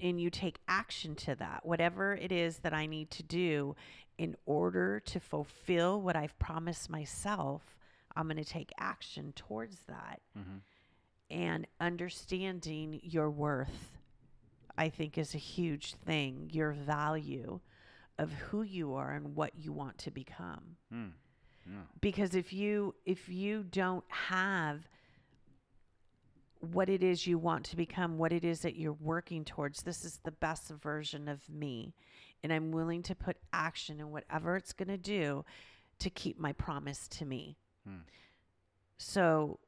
and 0.01 0.19
you 0.21 0.29
take 0.29 0.59
action 0.67 1.15
to 1.15 1.35
that. 1.35 1.65
Whatever 1.65 2.13
it 2.13 2.31
is 2.31 2.59
that 2.59 2.73
I 2.73 2.85
need 2.85 3.09
to 3.11 3.23
do 3.23 3.75
in 4.17 4.35
order 4.45 4.99
to 5.01 5.19
fulfill 5.19 6.01
what 6.01 6.15
I've 6.15 6.37
promised 6.39 6.89
myself, 6.89 7.75
I'm 8.15 8.27
going 8.27 8.37
to 8.37 8.45
take 8.45 8.71
action 8.79 9.33
towards 9.35 9.77
that. 9.87 10.21
And 11.29 11.67
understanding 11.81 12.99
your 13.03 13.29
worth, 13.29 13.91
I 14.77 14.89
think, 14.89 15.17
is 15.17 15.33
a 15.33 15.39
huge 15.39 15.95
thing. 15.95 16.49
Your 16.53 16.71
value 16.71 17.59
of 18.17 18.31
who 18.31 18.61
you 18.61 18.93
are 18.93 19.11
and 19.11 19.35
what 19.35 19.51
you 19.55 19.71
want 19.71 19.97
to 19.99 20.11
become. 20.11 20.77
Hmm. 20.91 21.07
Because 22.01 22.35
if 22.35 22.51
you 22.51 22.95
if 23.05 23.29
you 23.29 23.63
don't 23.63 24.03
have 24.09 24.87
what 26.59 26.89
it 26.89 27.03
is 27.03 27.27
you 27.27 27.37
want 27.37 27.65
to 27.65 27.75
become, 27.75 28.17
what 28.17 28.31
it 28.31 28.45
is 28.45 28.61
that 28.61 28.75
you're 28.75 28.93
working 28.93 29.43
towards. 29.43 29.83
This 29.83 30.05
is 30.05 30.19
the 30.23 30.31
best 30.31 30.69
version 30.69 31.27
of 31.27 31.49
me. 31.49 31.93
And 32.41 32.53
I'm 32.53 32.71
willing 32.71 33.03
to 33.03 33.15
put 33.15 33.37
action 33.51 33.99
in 33.99 34.11
whatever 34.11 34.55
it's 34.55 34.73
going 34.73 34.89
to 34.89 34.97
do 34.97 35.45
to 35.99 36.09
keep 36.09 36.39
my 36.39 36.53
promise 36.53 37.07
to 37.09 37.25
me. 37.25 37.57
Hmm. 37.85 37.99
So 38.97 39.59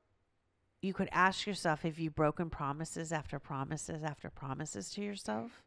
you 0.82 0.94
could 0.94 1.10
ask 1.12 1.48
yourself 1.48 1.84
if 1.84 2.00
you've 2.00 2.16
broken 2.16 2.50
promises 2.50 3.12
after 3.12 3.40
promises 3.40 4.04
after 4.04 4.30
promises 4.30 4.90
to 4.92 5.02
yourself 5.02 5.64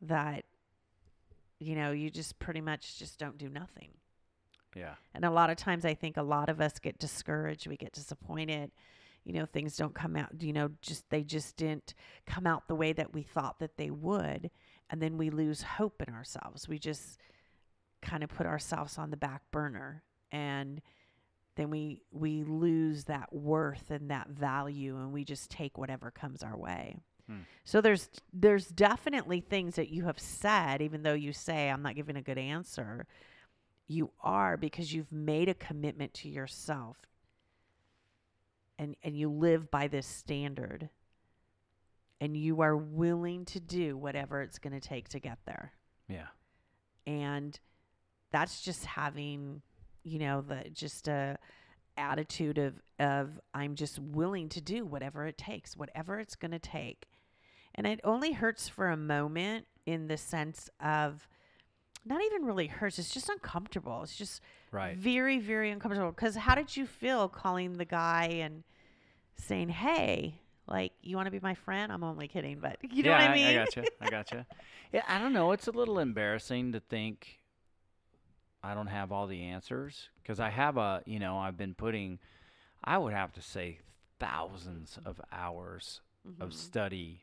that, 0.00 0.44
you 1.62 1.76
know, 1.76 1.92
you 1.92 2.10
just 2.10 2.38
pretty 2.38 2.60
much 2.60 2.98
just 2.98 3.18
don't 3.18 3.38
do 3.38 3.48
nothing. 3.48 3.90
Yeah. 4.74 4.94
And 5.14 5.24
a 5.24 5.30
lot 5.30 5.50
of 5.50 5.56
times 5.56 5.84
I 5.84 5.94
think 5.94 6.16
a 6.16 6.22
lot 6.22 6.48
of 6.48 6.60
us 6.60 6.78
get 6.78 6.98
discouraged, 6.98 7.66
we 7.66 7.76
get 7.76 7.92
disappointed. 7.92 8.70
You 9.24 9.34
know, 9.34 9.46
things 9.46 9.76
don't 9.76 9.94
come 9.94 10.16
out, 10.16 10.30
you 10.40 10.52
know, 10.52 10.70
just 10.80 11.08
they 11.10 11.22
just 11.22 11.56
didn't 11.56 11.94
come 12.26 12.44
out 12.46 12.66
the 12.66 12.74
way 12.74 12.92
that 12.92 13.14
we 13.14 13.22
thought 13.22 13.60
that 13.60 13.76
they 13.76 13.90
would. 13.90 14.50
And 14.90 15.00
then 15.00 15.16
we 15.16 15.30
lose 15.30 15.62
hope 15.62 16.02
in 16.06 16.12
ourselves. 16.12 16.68
We 16.68 16.78
just 16.78 17.18
kind 18.00 18.24
of 18.24 18.30
put 18.30 18.46
ourselves 18.46 18.98
on 18.98 19.10
the 19.10 19.16
back 19.16 19.42
burner 19.52 20.02
and 20.32 20.82
then 21.54 21.70
we 21.70 22.00
we 22.10 22.42
lose 22.42 23.04
that 23.04 23.32
worth 23.32 23.90
and 23.90 24.10
that 24.10 24.28
value 24.28 24.96
and 24.96 25.12
we 25.12 25.24
just 25.24 25.50
take 25.50 25.78
whatever 25.78 26.10
comes 26.10 26.42
our 26.42 26.56
way. 26.56 26.96
Mm. 27.32 27.44
So 27.64 27.80
there's 27.80 28.08
there's 28.32 28.68
definitely 28.68 29.40
things 29.40 29.76
that 29.76 29.88
you 29.88 30.04
have 30.04 30.18
said 30.18 30.82
even 30.82 31.02
though 31.02 31.14
you 31.14 31.32
say 31.32 31.70
I'm 31.70 31.82
not 31.82 31.94
giving 31.94 32.16
a 32.16 32.22
good 32.22 32.38
answer 32.38 33.06
you 33.92 34.10
are 34.22 34.56
because 34.56 34.92
you've 34.92 35.12
made 35.12 35.48
a 35.48 35.54
commitment 35.54 36.14
to 36.14 36.28
yourself. 36.28 36.96
And 38.78 38.96
and 39.02 39.16
you 39.16 39.30
live 39.30 39.70
by 39.70 39.88
this 39.88 40.06
standard. 40.06 40.88
And 42.20 42.36
you 42.36 42.60
are 42.62 42.76
willing 42.76 43.44
to 43.46 43.60
do 43.60 43.96
whatever 43.96 44.42
it's 44.42 44.58
going 44.58 44.78
to 44.78 44.80
take 44.80 45.08
to 45.10 45.20
get 45.20 45.38
there. 45.44 45.72
Yeah. 46.08 46.26
and 47.06 47.58
that's 48.32 48.60
just 48.60 48.84
having 48.84 49.62
you 50.02 50.18
know 50.18 50.42
the 50.42 50.68
just 50.72 51.08
a 51.08 51.38
attitude 51.96 52.58
of 52.58 52.74
of 52.98 53.40
I'm 53.54 53.76
just 53.76 53.98
willing 53.98 54.48
to 54.50 54.60
do 54.60 54.84
whatever 54.84 55.26
it 55.26 55.38
takes 55.38 55.76
whatever 55.76 56.18
it's 56.18 56.34
going 56.34 56.50
to 56.50 56.58
take 56.58 57.06
and 57.74 57.86
it 57.86 58.00
only 58.04 58.32
hurts 58.32 58.68
for 58.68 58.88
a 58.88 58.96
moment 58.96 59.66
in 59.86 60.08
the 60.08 60.16
sense 60.16 60.68
of 60.80 61.28
not 62.04 62.22
even 62.22 62.44
really 62.44 62.66
hurts 62.66 62.98
it's 62.98 63.12
just 63.12 63.28
uncomfortable 63.28 64.02
it's 64.02 64.16
just 64.16 64.40
Right. 64.70 64.96
very 64.96 65.38
very 65.38 65.70
uncomfortable 65.70 66.10
because 66.10 66.34
how 66.34 66.54
did 66.54 66.76
you 66.76 66.86
feel 66.86 67.28
calling 67.28 67.74
the 67.74 67.84
guy 67.84 68.24
and 68.40 68.64
saying 69.36 69.68
hey 69.68 70.40
like 70.66 70.92
you 71.02 71.16
want 71.16 71.26
to 71.26 71.30
be 71.30 71.40
my 71.40 71.54
friend 71.54 71.92
i'm 71.92 72.02
only 72.02 72.26
kidding 72.26 72.58
but 72.58 72.78
you 72.90 73.02
know 73.02 73.10
yeah, 73.10 73.18
what 73.20 73.30
i 73.30 73.34
mean 73.34 73.46
I 73.46 73.54
gotcha. 73.54 73.84
I 74.00 74.10
gotcha. 74.10 74.46
Yeah, 74.92 75.02
I 75.08 75.18
don't 75.18 75.32
know. 75.32 75.52
It's 75.52 75.68
a 75.68 75.70
little 75.70 75.98
embarrassing 75.98 76.72
to 76.72 76.80
think 76.80 77.40
I 78.62 78.74
don't 78.74 78.86
have 78.88 79.10
all 79.10 79.26
the 79.26 79.42
answers 79.42 80.10
because 80.22 80.38
I 80.38 80.50
have 80.50 80.76
a, 80.76 81.02
you 81.06 81.18
know, 81.18 81.38
I've 81.38 81.56
been 81.56 81.74
putting, 81.74 82.18
I 82.84 82.98
would 82.98 83.12
have 83.12 83.32
to 83.32 83.42
say, 83.42 83.78
thousands 84.20 84.98
of 85.04 85.20
hours 85.32 86.00
of 86.40 86.50
mm-hmm. 86.50 86.56
study 86.56 87.22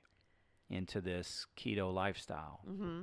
into 0.69 1.01
this 1.01 1.45
keto 1.57 1.93
lifestyle. 1.93 2.61
mm-hmm. 2.69 3.01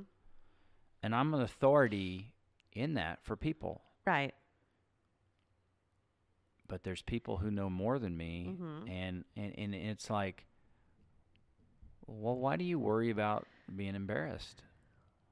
And 1.03 1.15
I'm 1.15 1.33
an 1.33 1.41
authority 1.41 2.33
in 2.73 2.95
that 2.95 3.19
for 3.23 3.35
people. 3.35 3.81
right 4.05 4.33
But 6.67 6.83
there's 6.83 7.01
people 7.01 7.37
who 7.37 7.49
know 7.51 7.69
more 7.69 7.99
than 7.99 8.17
me. 8.17 8.55
Mhm. 8.59 8.89
And, 8.89 9.25
and, 9.35 9.53
and 9.57 9.75
it's 9.75 10.09
like, 10.09 10.45
well, 12.05 12.35
why 12.37 12.55
do 12.57 12.63
you 12.65 12.79
worry 12.79 13.09
about 13.09 13.45
being 13.73 13.95
embarrassed? 13.95 14.63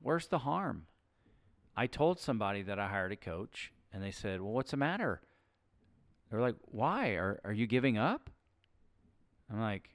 Where's 0.02 0.28
the 0.28 0.40
harm? 0.40 0.88
I 1.76 1.88
told 1.88 2.20
somebody 2.20 2.62
that 2.64 2.80
I 2.80 2.88
hired 2.88 3.12
a 3.12 3.16
coach, 3.18 3.74
and 3.92 4.02
they 4.04 4.12
said, 4.12 4.40
"Well, 4.42 4.52
what's 4.54 4.72
the 4.72 4.78
matter?" 4.78 5.22
They're 6.30 6.40
like, 6.42 6.56
"Why? 6.62 7.10
Are 7.16 7.40
are 7.44 7.52
you 7.52 7.68
giving 7.68 7.98
up?" 7.98 8.30
I'm 9.52 9.60
like, 9.60 9.90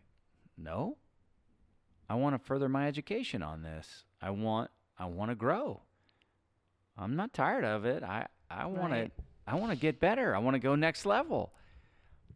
"No. 0.58 0.98
I 2.10 2.14
want 2.14 2.34
to 2.34 2.38
further 2.38 2.68
my 2.68 2.86
education 2.88 3.42
on 3.42 3.62
this. 3.62 4.04
I 4.20 4.30
want 4.30 4.70
I 4.98 5.06
want 5.06 5.30
to 5.30 5.34
grow. 5.34 5.80
I'm 6.98 7.16
not 7.16 7.32
tired 7.32 7.64
of 7.64 7.86
it. 7.86 8.02
I 8.02 8.26
I 8.50 8.66
want 8.66 8.92
Right. 8.92 9.16
to 9.16 9.22
I 9.46 9.54
want 9.54 9.70
to 9.72 9.78
get 9.78 9.98
better. 10.00 10.34
I 10.36 10.38
want 10.40 10.54
to 10.56 10.58
go 10.58 10.74
next 10.74 11.06
level." 11.06 11.54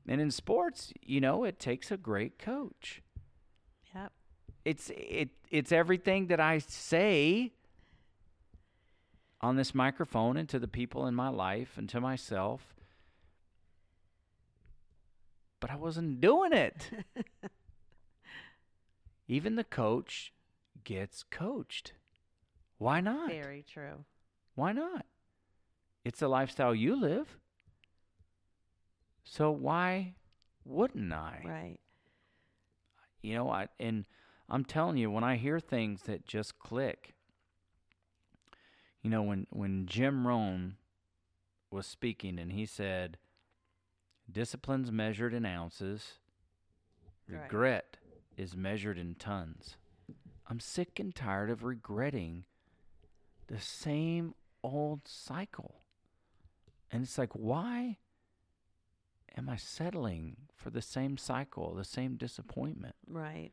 And 0.06 0.20
in 0.20 0.30
sports, 0.30 0.92
you 1.02 1.20
know, 1.20 1.44
it 1.44 1.58
takes 1.58 1.90
a 1.90 1.96
great 1.98 2.38
coach 2.38 3.02
yep 3.94 4.12
it's 4.64 4.90
it 4.96 5.30
it's 5.50 5.70
everything 5.72 6.26
that 6.28 6.40
I 6.40 6.58
say 6.58 7.52
on 9.40 9.56
this 9.56 9.74
microphone 9.74 10.36
and 10.36 10.48
to 10.48 10.58
the 10.58 10.68
people 10.68 11.06
in 11.06 11.14
my 11.14 11.28
life 11.28 11.76
and 11.76 11.88
to 11.90 12.00
myself. 12.00 12.74
But 15.60 15.70
I 15.70 15.76
wasn't 15.76 16.20
doing 16.20 16.52
it. 16.52 16.90
Even 19.28 19.56
the 19.56 19.64
coach 19.64 20.32
gets 20.84 21.22
coached. 21.22 21.92
Why 22.78 23.00
not? 23.00 23.30
very 23.30 23.64
true 23.66 24.04
Why 24.54 24.72
not? 24.72 25.06
It's 26.04 26.20
a 26.22 26.28
lifestyle 26.28 26.74
you 26.74 27.00
live. 27.00 27.38
So 29.24 29.50
why 29.50 30.14
wouldn't 30.64 31.12
I? 31.12 31.42
right 31.44 31.80
you 33.22 33.34
know 33.34 33.48
i 33.50 33.66
and 33.80 34.04
i'm 34.50 34.64
telling 34.64 34.98
you 34.98 35.10
when 35.10 35.24
i 35.24 35.36
hear 35.36 35.58
things 35.58 36.02
that 36.02 36.26
just 36.26 36.58
click 36.58 37.14
you 39.02 39.08
know 39.08 39.22
when 39.22 39.46
when 39.50 39.86
jim 39.86 40.26
rohn 40.26 40.76
was 41.70 41.86
speaking 41.86 42.38
and 42.38 42.52
he 42.52 42.66
said 42.66 43.16
discipline's 44.30 44.92
measured 44.92 45.32
in 45.32 45.46
ounces 45.46 46.18
Right. 47.26 47.48
Is 48.36 48.56
measured 48.56 48.98
in 48.98 49.14
tons 49.14 49.76
i'm 50.48 50.60
sick 50.60 50.98
and 50.98 51.14
tired 51.14 51.50
of 51.50 51.64
regretting 51.64 52.44
the 53.46 53.60
same 53.60 54.34
old 54.62 55.00
cycle 55.06 55.82
and 56.90 57.02
it's 57.02 57.18
like 57.18 57.32
why 57.32 57.96
am 59.36 59.48
i 59.48 59.56
settling 59.56 60.36
for 60.54 60.70
the 60.70 60.82
same 60.82 61.16
cycle 61.16 61.74
the 61.74 61.84
same 61.84 62.16
disappointment 62.16 62.94
right 63.06 63.52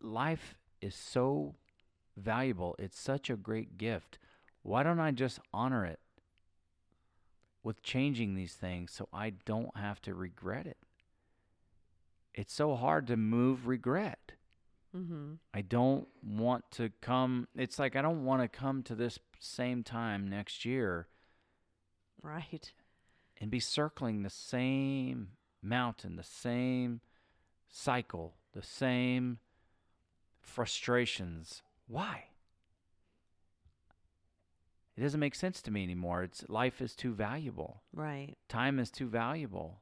life 0.00 0.56
is 0.80 0.94
so 0.94 1.54
valuable. 2.16 2.74
It's 2.78 3.00
such 3.00 3.30
a 3.30 3.36
great 3.36 3.78
gift. 3.78 4.18
Why 4.62 4.82
don't 4.82 5.00
I 5.00 5.10
just 5.10 5.40
honor 5.52 5.84
it 5.84 6.00
with 7.62 7.82
changing 7.82 8.34
these 8.34 8.54
things 8.54 8.92
so 8.92 9.08
I 9.12 9.30
don't 9.30 9.76
have 9.76 10.00
to 10.02 10.14
regret 10.14 10.66
it? 10.66 10.78
It's 12.34 12.54
so 12.54 12.74
hard 12.74 13.06
to 13.08 13.16
move 13.16 13.66
regret. 13.66 14.32
mm-hmm 14.96 15.34
I 15.54 15.60
don't 15.62 16.08
want 16.24 16.70
to 16.72 16.90
come, 17.00 17.48
it's 17.54 17.78
like 17.78 17.96
I 17.96 18.02
don't 18.02 18.24
want 18.24 18.42
to 18.42 18.48
come 18.48 18.82
to 18.84 18.94
this 18.94 19.18
same 19.38 19.82
time 19.82 20.28
next 20.28 20.64
year 20.64 21.08
right 22.22 22.72
and 23.40 23.50
be 23.50 23.60
circling 23.60 24.22
the 24.22 24.30
same 24.30 25.28
mountain, 25.62 26.16
the 26.16 26.22
same 26.22 27.00
cycle, 27.68 28.34
the 28.52 28.62
same 28.62 29.38
frustrations. 30.40 31.62
Why? 31.88 32.24
It 34.96 35.00
doesn't 35.00 35.20
make 35.20 35.34
sense 35.34 35.62
to 35.62 35.70
me 35.70 35.82
anymore. 35.82 36.22
It's 36.22 36.44
life 36.48 36.80
is 36.80 36.94
too 36.94 37.14
valuable. 37.14 37.82
right 37.92 38.36
Time 38.48 38.78
is 38.78 38.90
too 38.90 39.08
valuable. 39.08 39.80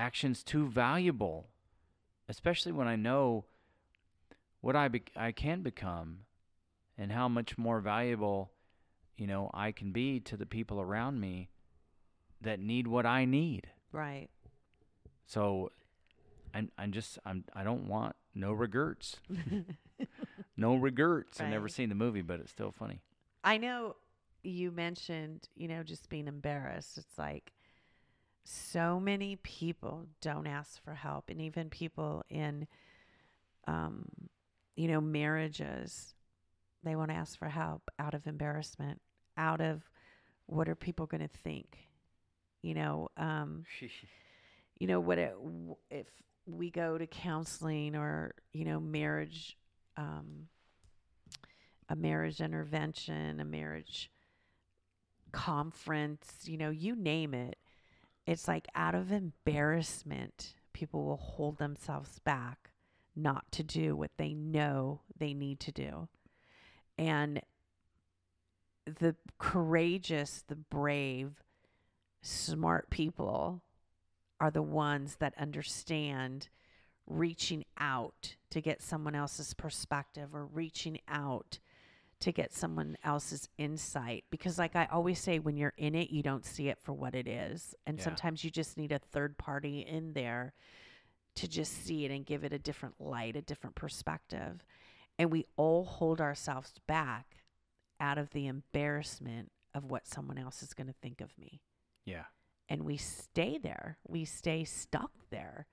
Action's 0.00 0.42
too 0.42 0.66
valuable. 0.66 1.48
Especially 2.26 2.72
when 2.72 2.88
I 2.88 2.96
know 2.96 3.44
what 4.62 4.74
I 4.74 4.88
bec 4.88 5.10
I 5.14 5.32
can 5.32 5.62
become 5.62 6.20
and 6.96 7.12
how 7.12 7.28
much 7.28 7.58
more 7.58 7.80
valuable, 7.80 8.50
you 9.16 9.26
know, 9.26 9.50
I 9.52 9.72
can 9.72 9.92
be 9.92 10.20
to 10.20 10.36
the 10.36 10.46
people 10.46 10.80
around 10.80 11.20
me 11.20 11.50
that 12.40 12.60
need 12.60 12.86
what 12.86 13.04
I 13.04 13.24
need. 13.24 13.68
right 13.92 14.30
So 15.26 15.70
I'm 16.54 16.70
I'm 16.78 16.92
just 16.92 17.18
I'm 17.26 17.44
I 17.52 17.62
don't 17.62 17.86
want 17.86 18.16
no 18.34 18.52
regrets. 18.52 19.16
no 20.56 20.76
regrets. 20.76 21.40
I've 21.40 21.48
never 21.48 21.68
seen 21.68 21.88
the 21.90 21.94
movie, 21.94 22.22
but 22.22 22.40
it's 22.40 22.50
still 22.50 22.72
funny. 22.72 23.00
I 23.44 23.58
know 23.58 23.96
you 24.42 24.70
mentioned, 24.70 25.48
you 25.56 25.68
know, 25.68 25.82
just 25.82 26.08
being 26.08 26.26
embarrassed. 26.26 26.96
It's 26.96 27.18
like 27.18 27.52
so 28.50 28.98
many 28.98 29.36
people 29.36 30.06
don't 30.20 30.46
ask 30.46 30.82
for 30.82 30.94
help, 30.94 31.30
and 31.30 31.40
even 31.40 31.70
people 31.70 32.24
in, 32.28 32.66
um, 33.66 34.04
you 34.76 34.88
know, 34.88 35.00
marriages, 35.00 36.14
they 36.82 36.96
won't 36.96 37.12
ask 37.12 37.38
for 37.38 37.48
help 37.48 37.90
out 37.98 38.14
of 38.14 38.26
embarrassment, 38.26 39.00
out 39.36 39.60
of 39.60 39.82
what 40.46 40.68
are 40.68 40.74
people 40.74 41.06
going 41.06 41.20
to 41.20 41.28
think, 41.28 41.78
you 42.62 42.74
know. 42.74 43.08
Um, 43.16 43.64
you 44.80 44.86
know 44.86 44.98
what 44.98 45.18
it, 45.18 45.36
if 45.90 46.06
we 46.46 46.70
go 46.70 46.98
to 46.98 47.06
counseling 47.06 47.94
or 47.94 48.34
you 48.52 48.64
know 48.64 48.80
marriage 48.80 49.56
um, 49.96 50.48
a 51.88 51.94
marriage 51.94 52.40
intervention 52.40 53.38
a 53.38 53.44
marriage 53.44 54.10
conference 55.32 56.26
you 56.44 56.56
know 56.56 56.70
you 56.70 56.96
name 56.96 57.34
it 57.34 57.56
it's 58.30 58.46
like 58.46 58.68
out 58.76 58.94
of 58.94 59.10
embarrassment 59.10 60.54
people 60.72 61.04
will 61.04 61.16
hold 61.16 61.58
themselves 61.58 62.20
back 62.20 62.70
not 63.16 63.50
to 63.50 63.64
do 63.64 63.96
what 63.96 64.12
they 64.18 64.32
know 64.32 65.00
they 65.18 65.34
need 65.34 65.58
to 65.58 65.72
do. 65.72 66.06
And 66.96 67.40
the 68.86 69.16
courageous 69.38 70.44
the 70.46 70.54
brave 70.54 71.42
smart 72.22 72.88
people 72.88 73.62
are 74.38 74.52
the 74.52 74.62
ones 74.62 75.16
that 75.16 75.34
understand 75.36 76.48
reaching 77.08 77.64
out 77.78 78.36
to 78.50 78.60
get 78.60 78.80
someone 78.80 79.16
else's 79.16 79.54
perspective 79.54 80.36
or 80.36 80.46
reaching 80.46 81.00
out 81.08 81.58
to 82.20 82.32
get 82.32 82.52
someone 82.52 82.96
else's 83.02 83.48
insight 83.58 84.24
because 84.30 84.58
like 84.58 84.76
I 84.76 84.86
always 84.92 85.18
say 85.18 85.38
when 85.38 85.56
you're 85.56 85.72
in 85.78 85.94
it 85.94 86.10
you 86.10 86.22
don't 86.22 86.44
see 86.44 86.68
it 86.68 86.78
for 86.78 86.92
what 86.92 87.14
it 87.14 87.26
is 87.26 87.74
and 87.86 87.98
Yeah. 87.98 88.04
sometimes 88.04 88.44
you 88.44 88.50
just 88.50 88.76
need 88.76 88.92
a 88.92 88.98
third 88.98 89.38
party 89.38 89.80
in 89.80 90.12
there 90.12 90.52
to 91.36 91.48
just 91.48 91.84
see 91.84 92.04
it 92.04 92.10
and 92.10 92.26
give 92.26 92.44
it 92.44 92.52
a 92.52 92.58
different 92.58 93.00
light 93.00 93.36
a 93.36 93.42
different 93.42 93.74
perspective 93.74 94.64
and 95.18 95.30
we 95.30 95.46
all 95.56 95.84
hold 95.84 96.20
ourselves 96.20 96.74
back 96.86 97.36
out 98.00 98.18
of 98.18 98.30
the 98.30 98.46
embarrassment 98.46 99.50
of 99.74 99.84
what 99.84 100.06
someone 100.06 100.36
else 100.38 100.62
is 100.62 100.74
going 100.74 100.86
to 100.88 100.94
think 101.00 101.20
of 101.22 101.36
me 101.38 101.60
Yeah. 102.04 102.24
and 102.68 102.84
we 102.84 102.96
stay 102.98 103.56
there. 103.58 103.98
We 104.06 104.24
stay 104.24 104.64
stuck 104.64 105.12
there. 105.30 105.66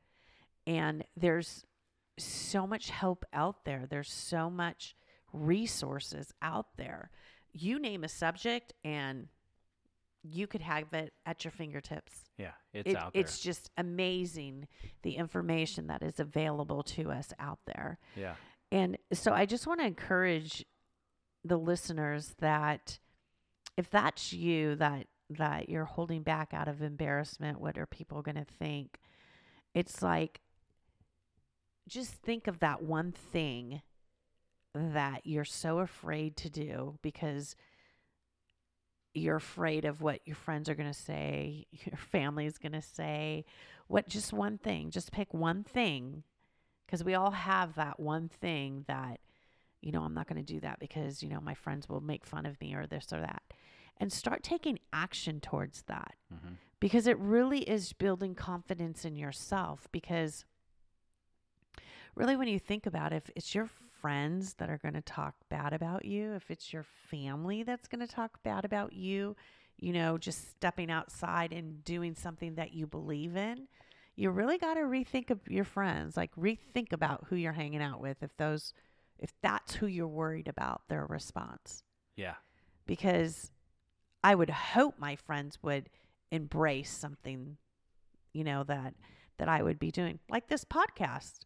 And 0.66 1.04
there's 1.16 1.63
so 2.18 2.68
much 2.68 2.89
help 2.89 3.24
out 3.32 3.63
there. 3.66 3.86
There's 3.89 4.12
so 4.12 4.50
much 4.50 4.96
resources 5.38 6.34
out 6.41 6.67
there. 6.77 7.10
You 7.53 7.79
name 7.79 8.03
a 8.03 8.10
subject 8.10 8.74
and 8.84 9.27
you 10.24 10.48
could 10.48 10.62
have 10.62 10.94
it 10.94 11.13
at 11.25 11.46
your 11.46 11.51
fingertips. 11.51 12.25
Yeah. 12.38 12.51
It's 12.74 12.89
It- 12.91 12.96
out 12.98 13.13
there. 13.13 13.22
It's 13.22 13.39
just 13.39 13.70
amazing 13.77 14.67
the 15.01 15.15
information 15.15 15.88
that 15.88 16.03
is 16.03 16.20
available 16.20 16.84
to 16.84 17.12
us 17.12 17.34
out 17.39 17.60
there. 17.65 18.00
yeah. 18.15 18.36
And 18.70 18.98
so 19.13 19.34
I 19.34 19.46
just 19.46 19.65
want 19.65 19.79
to 19.79 19.86
encourage 19.88 20.65
the 21.46 21.58
listeners 21.58 22.36
that 22.39 23.00
if 23.77 23.89
that's 23.89 24.34
you 24.34 24.75
that 24.75 25.08
that 25.29 25.70
you're 25.70 25.86
holding 25.86 26.22
back 26.24 26.53
out 26.53 26.67
of 26.67 26.82
embarrassment, 26.82 27.62
what 27.62 27.77
are 27.77 27.86
people 27.86 28.22
going 28.22 28.36
to 28.36 28.44
think? 28.46 29.00
It's 29.74 30.01
like 30.01 30.41
just 31.88 32.13
think 32.15 32.48
of 32.48 32.60
that 32.60 32.82
one 32.84 33.12
thing 33.13 33.82
that 34.77 35.22
you're 35.25 35.46
so 35.46 35.79
afraid 35.79 36.38
to 36.38 36.50
do 36.50 36.98
because 37.01 37.55
you're 39.13 39.36
afraid 39.36 39.86
of 39.86 40.02
what 40.02 40.19
your 40.25 40.36
friends 40.36 40.69
are 40.69 40.75
going 40.75 40.91
to 40.91 40.97
say, 40.97 41.65
your 41.71 41.97
family 41.97 42.45
is 42.45 42.58
going 42.58 42.71
to 42.73 42.82
say. 42.82 43.45
What 43.88 44.08
just 44.08 44.34
one 44.34 44.58
thing, 44.58 44.91
just 44.91 45.12
pick 45.12 45.34
one 45.34 45.63
thing 45.63 46.23
because 46.86 47.04
we 47.04 47.15
all 47.15 47.32
have 47.32 47.75
that 47.75 47.99
one 47.99 48.30
thing 48.30 48.86
that 48.88 49.19
you 49.82 49.91
know 49.91 50.02
i'm 50.02 50.13
not 50.13 50.28
going 50.28 50.43
to 50.43 50.54
do 50.54 50.60
that 50.60 50.80
because 50.80 51.21
you 51.21 51.30
know 51.30 51.41
my 51.41 51.54
friends 51.54 51.88
will 51.88 52.02
make 52.02 52.25
fun 52.25 52.45
of 52.45 52.60
me 52.62 52.73
or 52.73 52.88
this 52.88 53.12
or 53.13 53.19
that 53.19 53.43
and 53.97 54.12
start 54.12 54.41
taking 54.43 54.80
action 54.91 55.39
towards 55.39 55.84
that 55.84 56.15
hmm 56.30 56.54
because 56.80 57.08
it 57.08 57.17
really 57.17 57.62
is 57.62 57.91
building 57.93 58.36
confidence 58.36 59.04
in 59.04 59.15
yourself 59.15 59.88
because 59.91 60.45
really 62.13 62.36
when 62.36 62.47
you 62.47 62.60
think 62.60 62.86
about 62.86 63.12
it 63.12 63.15
if 63.15 63.32
it's 63.36 63.56
your 63.56 63.67
friends 64.01 64.53
that 64.55 64.69
are 64.69 64.77
going 64.77 64.93
to 64.93 65.01
talk 65.01 65.36
bad 65.49 65.73
about 65.73 66.05
you 66.05 66.33
if 66.33 66.49
it's 66.51 66.71
your 66.73 66.83
family 67.10 67.63
that's 67.63 67.88
going 67.88 68.05
to 68.05 68.13
talk 68.13 68.41
bad 68.43 68.65
about 68.65 68.93
you 68.93 69.36
you 69.77 69.93
know 69.93 70.17
just 70.17 70.51
stepping 70.51 70.89
outside 70.91 71.51
and 71.53 71.83
doing 71.83 72.15
something 72.15 72.55
that 72.55 72.73
you 72.73 72.86
believe 72.88 73.36
in 73.36 73.67
you 74.15 74.29
really 74.31 74.57
got 74.57 74.75
to 74.75 74.81
rethink 74.81 75.29
of 75.29 75.39
your 75.47 75.63
friends 75.63 76.17
like 76.17 76.36
rethink 76.36 76.91
about 76.91 77.25
who 77.29 77.36
you're 77.36 77.53
hanging 77.53 77.81
out 77.81 77.99
with 78.01 78.17
if 78.21 78.36
those 78.38 78.73
if 79.19 79.31
that's 79.41 79.75
who 79.75 79.88
you're 79.88 80.07
worried 80.07 80.47
about 80.47 80.81
their 80.89 81.05
response 81.05 81.83
Yeah. 82.15 82.36
because 82.86 83.51
I 84.23 84.36
would 84.36 84.49
hope 84.49 84.95
my 84.99 85.15
friends 85.15 85.60
would 85.62 85.89
embrace 86.31 86.91
something, 86.91 87.57
you 88.33 88.43
know, 88.43 88.63
that 88.63 88.93
that 89.38 89.47
I 89.47 89.62
would 89.62 89.79
be 89.79 89.91
doing, 89.91 90.19
like 90.29 90.47
this 90.47 90.65
podcast. 90.65 91.41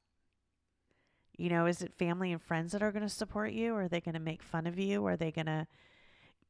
You 1.42 1.50
know, 1.50 1.66
is 1.66 1.82
it 1.82 1.94
family 1.98 2.32
and 2.32 2.42
friends 2.42 2.72
that 2.72 2.84
are 2.84 2.92
going 2.92 3.04
to 3.04 3.10
support 3.10 3.52
you? 3.52 3.74
Or 3.74 3.84
are 3.84 3.88
they 3.88 4.02
going 4.02 4.14
to 4.14 4.20
make 4.20 4.44
fun 4.44 4.68
of 4.68 4.78
you? 4.80 5.04
Or 5.06 5.14
are 5.14 5.18
they 5.18 5.32
going 5.32 5.48
to, 5.48 5.68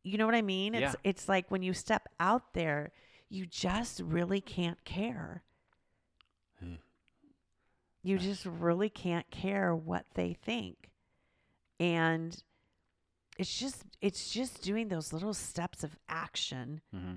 you 0.04 0.18
know 0.18 0.26
what 0.26 0.36
I 0.36 0.42
mean? 0.42 0.76
It's 0.76 0.82
Yeah. 0.82 1.12
it's 1.12 1.30
like 1.30 1.50
when 1.50 1.64
you 1.64 1.74
step 1.74 2.08
out 2.20 2.54
there, 2.54 2.92
you 3.30 3.46
just 3.46 4.02
really 4.02 4.42
can't 4.42 4.84
care. 4.84 5.44
Hmm. 6.60 6.76
You 8.04 8.18
just 8.20 8.46
really 8.46 8.90
can't 8.90 9.30
care 9.32 9.76
what 9.76 10.06
they 10.16 10.34
think. 10.34 10.92
And 11.80 12.42
it's 13.38 13.58
just 13.58 13.84
it's 14.02 14.30
just 14.32 14.62
doing 14.62 14.90
those 14.90 15.14
little 15.14 15.34
steps 15.34 15.84
of 15.84 15.98
action 16.10 16.82
hmm 16.92 17.16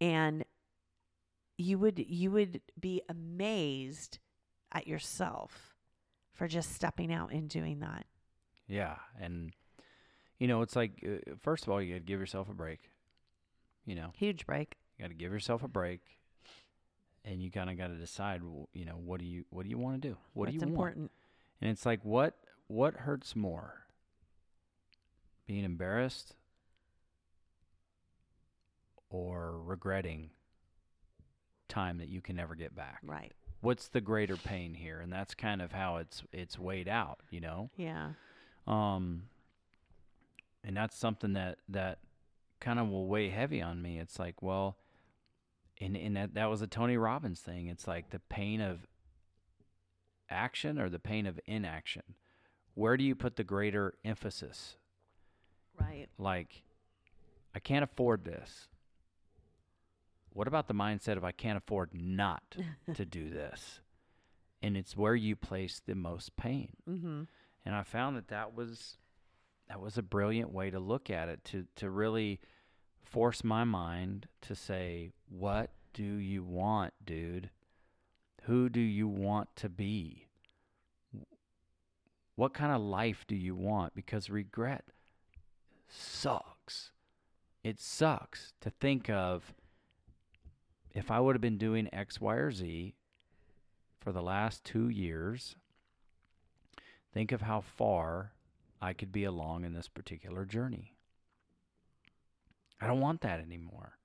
and 0.00 0.44
you 1.58 1.78
would 1.78 1.98
you 1.98 2.30
would 2.30 2.60
be 2.78 3.02
amazed 3.08 4.18
at 4.72 4.86
yourself 4.86 5.69
for 6.40 6.48
just 6.48 6.74
stepping 6.74 7.12
out 7.12 7.32
and 7.32 7.50
doing 7.50 7.80
that. 7.80 8.06
Yeah. 8.66 8.94
And, 9.20 9.52
you 10.38 10.48
know, 10.48 10.62
it's 10.62 10.74
like, 10.74 11.04
uh, 11.06 11.34
first 11.38 11.64
of 11.64 11.68
all, 11.68 11.82
you 11.82 11.92
got 11.92 11.98
to 11.98 12.06
give 12.06 12.18
yourself 12.18 12.48
a 12.48 12.54
break. 12.54 12.78
You 13.84 13.94
know, 13.94 14.12
Huge 14.16 14.46
break. 14.46 14.78
you 14.96 15.04
got 15.04 15.10
to 15.10 15.14
give 15.14 15.32
yourself 15.32 15.62
a 15.62 15.68
break. 15.68 16.00
And 17.26 17.42
you 17.42 17.50
kind 17.50 17.68
of 17.68 17.76
got 17.76 17.88
to 17.88 17.96
decide, 17.96 18.40
you 18.72 18.86
know, 18.86 18.94
what 18.94 19.20
do 19.20 19.26
you 19.26 19.44
what 19.50 19.64
do 19.64 19.68
you 19.68 19.76
want 19.76 20.00
to 20.00 20.08
do? 20.08 20.16
What 20.32 20.46
That's 20.46 20.62
do 20.62 20.66
you 20.70 20.72
want? 20.72 20.96
And 20.96 21.10
it's 21.60 21.84
like 21.84 22.00
what 22.04 22.38
what 22.68 22.94
hurts 22.94 23.36
more? 23.36 23.84
Being 25.46 25.64
embarrassed 25.64 26.36
or 29.10 29.60
regretting 29.60 30.30
time 31.68 31.98
that 31.98 32.08
you 32.08 32.22
can 32.22 32.36
never 32.36 32.54
get 32.54 32.74
back? 32.74 33.00
Right. 33.04 33.34
What's 33.60 33.88
the 33.88 34.00
greater 34.00 34.36
pain 34.36 34.74
here? 34.74 35.00
And 35.00 35.12
that's 35.12 35.34
kind 35.34 35.60
of 35.60 35.72
how 35.72 35.96
it's 35.96 36.22
it's 36.32 36.58
weighed 36.58 36.88
out, 36.88 37.20
you 37.30 37.40
know? 37.40 37.70
Yeah. 37.76 38.10
Um 38.66 39.24
and 40.64 40.76
that's 40.76 40.96
something 40.96 41.34
that 41.34 41.58
that 41.68 41.98
kind 42.60 42.78
of 42.78 42.88
will 42.88 43.06
weigh 43.06 43.30
heavy 43.30 43.60
on 43.62 43.80
me. 43.82 43.98
It's 43.98 44.18
like, 44.18 44.42
well, 44.42 44.76
and 45.80 45.96
and 45.96 46.16
that 46.16 46.34
that 46.34 46.50
was 46.50 46.62
a 46.62 46.66
Tony 46.66 46.96
Robbins 46.96 47.40
thing. 47.40 47.68
It's 47.68 47.86
like 47.86 48.10
the 48.10 48.18
pain 48.18 48.60
of 48.60 48.86
action 50.28 50.78
or 50.78 50.88
the 50.88 50.98
pain 50.98 51.26
of 51.26 51.40
inaction. 51.46 52.02
Where 52.74 52.96
do 52.96 53.04
you 53.04 53.14
put 53.14 53.36
the 53.36 53.44
greater 53.44 53.94
emphasis? 54.04 54.76
Right. 55.78 56.08
Like 56.18 56.62
I 57.54 57.58
can't 57.58 57.84
afford 57.84 58.24
this. 58.24 58.68
What 60.32 60.46
about 60.48 60.68
the 60.68 60.74
mindset 60.74 61.16
of 61.16 61.24
I 61.24 61.32
can't 61.32 61.58
afford 61.58 61.90
not 61.92 62.56
to 62.94 63.04
do 63.04 63.28
this? 63.30 63.80
And 64.62 64.76
it's 64.76 64.96
where 64.96 65.14
you 65.14 65.36
place 65.36 65.80
the 65.84 65.94
most 65.94 66.36
pain. 66.36 66.76
Mhm. 66.88 67.26
And 67.64 67.74
I 67.74 67.82
found 67.82 68.16
that 68.16 68.28
that 68.28 68.54
was 68.54 68.96
that 69.68 69.80
was 69.80 69.96
a 69.96 70.02
brilliant 70.02 70.52
way 70.52 70.70
to 70.70 70.80
look 70.80 71.10
at 71.10 71.28
it 71.28 71.44
to 71.46 71.66
to 71.76 71.90
really 71.90 72.40
force 73.02 73.42
my 73.42 73.64
mind 73.64 74.28
to 74.42 74.54
say, 74.54 75.10
what 75.28 75.70
do 75.92 76.04
you 76.04 76.42
want, 76.44 76.92
dude? 77.04 77.50
Who 78.42 78.68
do 78.68 78.80
you 78.80 79.08
want 79.08 79.54
to 79.56 79.68
be? 79.68 80.28
What 82.36 82.54
kind 82.54 82.72
of 82.72 82.80
life 82.80 83.24
do 83.26 83.36
you 83.36 83.54
want? 83.54 83.94
Because 83.94 84.30
regret 84.30 84.84
sucks. 85.88 86.92
It 87.62 87.78
sucks 87.78 88.52
to 88.60 88.70
think 88.70 89.10
of 89.10 89.52
if 90.94 91.10
I 91.10 91.20
would 91.20 91.34
have 91.36 91.40
been 91.40 91.58
doing 91.58 91.88
X, 91.92 92.20
Y, 92.20 92.34
or 92.34 92.50
Z 92.50 92.94
for 94.00 94.12
the 94.12 94.22
last 94.22 94.64
two 94.64 94.88
years, 94.88 95.54
think 97.12 97.32
of 97.32 97.42
how 97.42 97.60
far 97.60 98.32
I 98.80 98.92
could 98.92 99.12
be 99.12 99.24
along 99.24 99.64
in 99.64 99.72
this 99.74 99.88
particular 99.88 100.44
journey. 100.44 100.94
I 102.80 102.86
don't 102.86 103.00
want 103.00 103.20
that 103.20 103.40
anymore. 103.40 103.98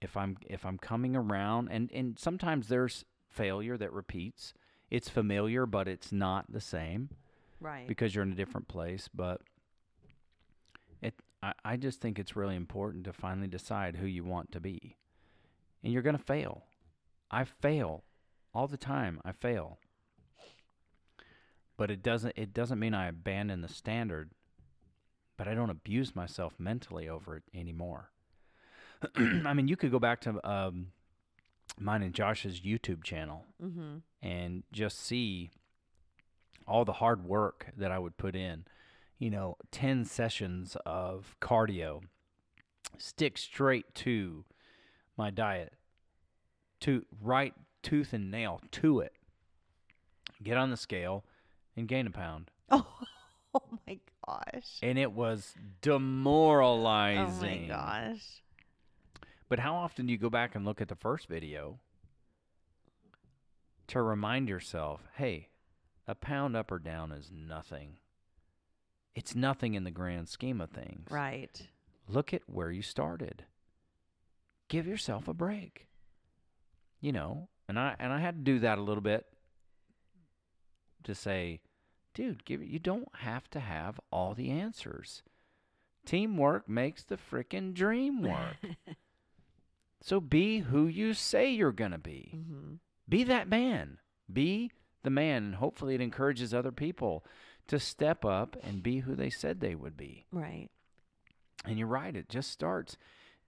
If 0.00 0.16
I'm 0.16 0.36
if 0.46 0.66
I'm 0.66 0.76
coming 0.76 1.16
around 1.16 1.68
and 1.70 1.90
and 1.92 2.18
sometimes 2.18 2.68
there's 2.68 3.04
failure 3.30 3.78
that 3.78 3.92
repeats. 3.92 4.52
It's 4.90 5.08
familiar 5.08 5.64
but 5.64 5.88
it's 5.88 6.12
not 6.12 6.52
the 6.52 6.60
same 6.60 7.08
Right. 7.60 7.88
because 7.88 8.14
you're 8.14 8.24
in 8.24 8.32
a 8.32 8.36
different 8.36 8.68
place, 8.68 9.08
but 9.14 9.40
it 11.00 11.14
I, 11.42 11.54
I 11.64 11.76
just 11.78 12.02
think 12.02 12.18
it's 12.18 12.36
really 12.36 12.56
important 12.56 13.04
to 13.04 13.12
finally 13.14 13.46
decide 13.48 13.96
who 13.96 14.06
you 14.06 14.24
want 14.24 14.52
to 14.52 14.60
be. 14.60 14.96
And 15.84 15.92
you're 15.92 16.02
going 16.02 16.16
to 16.16 16.22
fail. 16.22 16.64
I 17.30 17.44
fail 17.44 18.02
all 18.54 18.66
the 18.66 18.76
time. 18.76 19.20
I 19.24 19.32
fail. 19.32 19.78
But 21.76 21.90
it 21.90 22.02
doesn't 22.02 22.32
it 22.36 22.54
doesn't 22.54 22.78
mean 22.78 22.94
I 22.94 23.08
abandon 23.08 23.60
the 23.60 23.68
standard, 23.68 24.30
but 25.36 25.48
I 25.48 25.54
don't 25.54 25.70
abuse 25.70 26.16
myself 26.16 26.54
mentally 26.58 27.08
over 27.08 27.36
it 27.36 27.42
anymore. 27.52 28.10
I 29.16 29.52
mean, 29.54 29.68
you 29.68 29.76
could 29.76 29.90
go 29.90 29.98
back 29.98 30.20
to 30.22 30.48
um, 30.48 30.92
mine 31.78 32.02
and 32.02 32.14
Josh's 32.14 32.60
YouTube 32.60 33.02
channel 33.02 33.44
mm-hmm. 33.62 33.96
and 34.22 34.62
just 34.72 35.04
see 35.04 35.50
all 36.66 36.84
the 36.84 36.94
hard 36.94 37.24
work 37.24 37.66
that 37.76 37.90
I 37.90 37.98
would 37.98 38.16
put 38.16 38.36
in. 38.36 38.64
You 39.18 39.30
know, 39.30 39.56
10 39.70 40.04
sessions 40.04 40.76
of 40.84 41.36
cardio, 41.40 42.02
stick 42.98 43.38
straight 43.38 43.94
to 43.96 44.44
my 45.16 45.30
diet, 45.30 45.72
to 46.80 47.04
right 47.22 47.54
tooth 47.82 48.12
and 48.12 48.30
nail 48.30 48.60
to 48.72 49.00
it. 49.00 49.12
Get 50.42 50.56
on 50.56 50.70
the 50.70 50.76
scale 50.76 51.24
and 51.76 51.88
gain 51.88 52.06
a 52.06 52.10
pound. 52.10 52.50
Oh, 52.70 52.86
oh 53.54 53.78
my 53.86 53.98
gosh. 54.26 54.78
And 54.82 54.98
it 54.98 55.12
was 55.12 55.54
demoralizing. 55.80 57.70
Oh 57.70 57.74
my 57.74 58.12
gosh. 58.12 58.42
But 59.48 59.58
how 59.60 59.74
often 59.74 60.06
do 60.06 60.12
you 60.12 60.18
go 60.18 60.30
back 60.30 60.54
and 60.54 60.64
look 60.64 60.80
at 60.80 60.88
the 60.88 60.96
first 60.96 61.28
video 61.28 61.78
to 63.88 64.02
remind 64.02 64.48
yourself, 64.48 65.02
hey, 65.16 65.48
a 66.06 66.14
pound 66.14 66.56
up 66.56 66.70
or 66.70 66.78
down 66.78 67.12
is 67.12 67.30
nothing. 67.32 67.98
It's 69.14 69.34
nothing 69.34 69.74
in 69.74 69.84
the 69.84 69.90
grand 69.90 70.28
scheme 70.28 70.60
of 70.60 70.70
things. 70.70 71.10
Right. 71.10 71.68
Look 72.08 72.34
at 72.34 72.42
where 72.46 72.70
you 72.70 72.82
started. 72.82 73.44
Give 74.68 74.86
yourself 74.86 75.28
a 75.28 75.34
break. 75.34 75.86
You 77.00 77.12
know, 77.12 77.48
and 77.68 77.78
I 77.78 77.96
and 77.98 78.12
I 78.12 78.18
had 78.18 78.36
to 78.36 78.52
do 78.52 78.58
that 78.60 78.78
a 78.78 78.82
little 78.82 79.02
bit 79.02 79.26
to 81.04 81.14
say, 81.14 81.60
dude, 82.14 82.44
give 82.44 82.62
you 82.62 82.78
don't 82.78 83.08
have 83.16 83.48
to 83.50 83.60
have 83.60 84.00
all 84.10 84.34
the 84.34 84.50
answers. 84.50 85.22
Teamwork 86.06 86.68
makes 86.68 87.02
the 87.02 87.16
frickin' 87.16 87.72
dream 87.72 88.22
work. 88.22 88.56
so 90.02 90.20
be 90.20 90.58
who 90.58 90.86
you 90.86 91.14
say 91.14 91.50
you're 91.50 91.72
going 91.72 91.92
to 91.92 91.98
be. 91.98 92.32
Mm-hmm. 92.34 92.74
Be 93.08 93.24
that 93.24 93.48
man. 93.48 93.98
Be 94.30 94.70
the 95.02 95.10
man. 95.10 95.44
And 95.44 95.54
hopefully 95.54 95.94
it 95.94 96.00
encourages 96.02 96.52
other 96.52 96.72
people 96.72 97.24
to 97.68 97.78
step 97.78 98.24
up 98.24 98.56
and 98.62 98.82
be 98.82 99.00
who 99.00 99.14
they 99.14 99.30
said 99.30 99.60
they 99.60 99.74
would 99.74 99.96
be. 99.96 100.26
Right. 100.30 100.68
And 101.64 101.78
you're 101.78 101.88
right, 101.88 102.14
it 102.14 102.28
just 102.28 102.50
starts. 102.50 102.98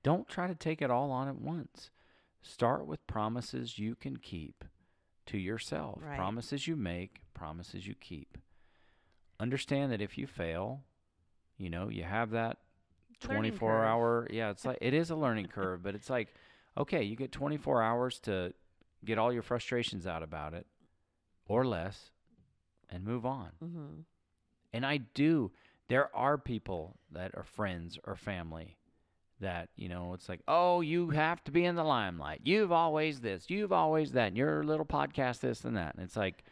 Don't 0.07 0.29
try 0.29 0.47
to 0.47 0.55
take 0.55 0.81
it 0.81 0.88
all 0.88 1.11
on 1.11 1.27
at 1.27 1.40
once. 1.40 1.90
Start 2.40 2.87
with 2.87 3.05
promises 3.09 3.77
you 3.77 3.97
can 3.97 4.19
keep 4.19 4.64
to 5.27 5.37
yourself. 5.37 5.99
Right. 6.01 6.16
Promises 6.16 6.69
you 6.69 6.77
make, 6.77 7.23
promises 7.35 7.88
you 7.88 7.97
keep. 7.97 8.38
Understand 9.40 9.90
that 9.90 10.01
if 10.01 10.16
you 10.16 10.29
fail, 10.29 10.85
you 11.59 11.69
know, 11.69 11.88
you 11.88 12.05
have 12.05 12.31
that 12.31 12.59
24 13.19 13.85
hour. 13.85 14.29
yeah, 14.31 14.51
it's 14.51 14.64
like 14.64 14.79
it 14.81 14.95
is 14.95 15.11
a 15.11 15.16
learning 15.16 15.49
curve, 15.49 15.83
but 15.83 15.97
it's 15.97 16.09
like 16.09 16.29
okay, 16.79 17.03
you 17.03 17.16
get 17.16 17.33
24 17.33 17.83
hours 17.83 18.21
to 18.21 18.55
get 19.05 19.19
all 19.19 19.33
your 19.33 19.42
frustrations 19.42 20.07
out 20.07 20.23
about 20.23 20.55
it 20.55 20.69
or 21.49 21.66
less 21.66 22.12
and 22.88 23.03
move 23.03 23.27
on. 23.27 23.51
Mm-hmm. 23.61 24.03
And 24.73 24.87
I 24.87 24.99
do. 24.99 25.51
There 25.88 26.14
are 26.14 26.38
people 26.38 26.97
that 27.11 27.33
are 27.35 27.42
friends 27.42 27.99
or 28.05 28.14
family 28.14 28.77
that, 29.40 29.68
you 29.77 29.88
know, 29.88 30.14
it's 30.14 30.29
like, 30.29 30.40
oh, 30.49 30.81
you 30.81 31.11
have 31.11 31.42
to 31.44 31.51
be 31.51 31.64
in 31.64 31.75
the 31.77 31.85
limelight. 31.85 32.40
You've 32.44 32.72
always 32.72 33.20
this. 33.20 33.51
You've 33.51 33.72
always 33.72 34.12
that. 34.12 34.29
And 34.29 34.37
your 34.37 34.62
little 34.64 34.87
podcast, 34.87 35.40
this 35.40 35.64
and 35.64 35.77
that. 35.77 35.94
And 35.94 36.03
it's 36.05 36.16
like, 36.16 36.42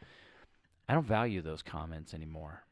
I 0.88 0.92
don't 0.94 1.06
value 1.06 1.40
those 1.42 1.62
comments 1.62 2.12
anymore. 2.12 2.64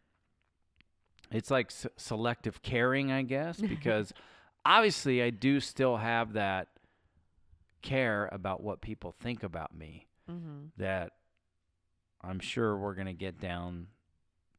It's 1.31 1.51
like 1.51 1.69
s- 1.71 1.87
selective 1.97 2.61
caring, 2.63 3.11
I 3.11 3.23
guess, 3.23 3.59
because 3.61 4.13
obviously 4.67 5.23
I 5.23 5.31
do 5.31 5.61
still 5.61 5.97
have 5.97 6.35
that 6.35 6.69
care 7.81 8.29
about 8.33 8.63
what 8.63 8.81
people 8.81 9.13
think 9.21 9.43
about 9.43 9.75
me 9.77 10.07
Mm-hmm. 10.31 10.67
that 10.77 11.15
I'm 12.23 12.39
sure 12.39 12.77
we're 12.77 12.95
going 12.95 13.09
to 13.09 13.13
get 13.13 13.41
down 13.41 13.89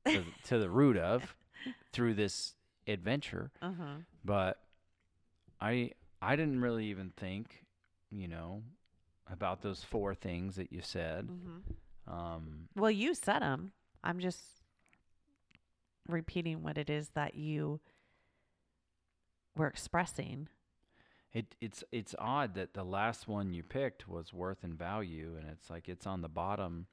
to, 0.06 0.20
the- 0.20 0.48
to 0.50 0.60
the 0.60 0.70
root 0.70 0.98
of 0.98 1.36
through 1.94 2.16
this 2.16 2.54
adventure. 2.86 3.50
Uh-huh. 3.62 4.00
But 4.26 4.60
I 5.64 5.92
I 6.22 6.36
didn't 6.36 6.62
really 6.62 6.86
even 6.88 7.12
think, 7.16 7.64
you 8.12 8.28
know, 8.28 8.64
about 9.32 9.62
those 9.62 9.84
four 9.84 10.14
things 10.14 10.58
that 10.58 10.72
you 10.72 10.82
said. 10.82 11.28
Mm-hmm. 11.28 12.14
Um, 12.14 12.68
Well, 12.76 12.92
you 12.92 13.14
said 13.16 13.40
them. 13.40 13.72
I'm 14.04 14.20
just 14.20 14.42
repeating 16.08 16.64
what 16.64 16.78
it 16.78 16.90
is 16.90 17.10
that 17.10 17.36
you 17.36 17.80
were 19.56 19.68
expressing. 19.68 20.50
it 21.32 21.56
it's 21.62 21.84
it's 21.92 22.14
odd 22.20 22.56
that 22.56 22.74
the 22.74 22.84
last 22.84 23.28
one 23.28 23.54
you 23.54 23.64
picked 23.64 24.08
was 24.08 24.34
worth 24.34 24.64
and 24.64 24.78
value, 24.78 25.36
and 25.40 25.50
it's 25.50 25.70
like 25.70 25.88
it's 25.88 26.06
on 26.06 26.22
the 26.22 26.30
bottom, 26.30 26.88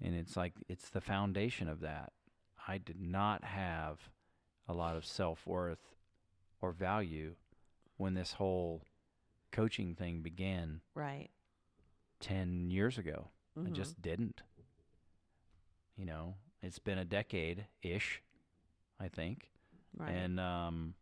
and 0.00 0.14
it's 0.14 0.36
like 0.36 0.54
it's 0.68 0.88
the 0.88 1.00
foundation 1.02 1.68
of 1.68 1.80
that. 1.80 2.12
I 2.66 2.78
did 2.78 3.00
not 3.00 3.44
have 3.44 4.08
a 4.66 4.72
lot 4.72 4.96
of 4.96 5.04
self 5.04 5.46
worth 5.46 5.94
or 6.62 6.72
value 6.72 7.34
when 7.96 8.14
this 8.14 8.32
whole 8.32 8.82
coaching 9.50 9.94
thing 9.94 10.22
began 10.22 10.80
Right. 10.94 11.30
10 12.20 12.70
years 12.70 12.98
ago. 12.98 13.30
I 13.56 13.60
Mhm. 13.68 13.72
just 13.74 14.00
didn't. 14.00 14.42
You 15.96 16.06
know, 16.06 16.36
it's 16.62 16.78
been 16.78 16.98
a 16.98 17.04
decade 17.04 17.66
ish, 17.82 18.22
I 18.98 19.08
think. 19.08 19.50
Right. 19.94 20.10
And 20.10 20.40
um, 20.40 20.94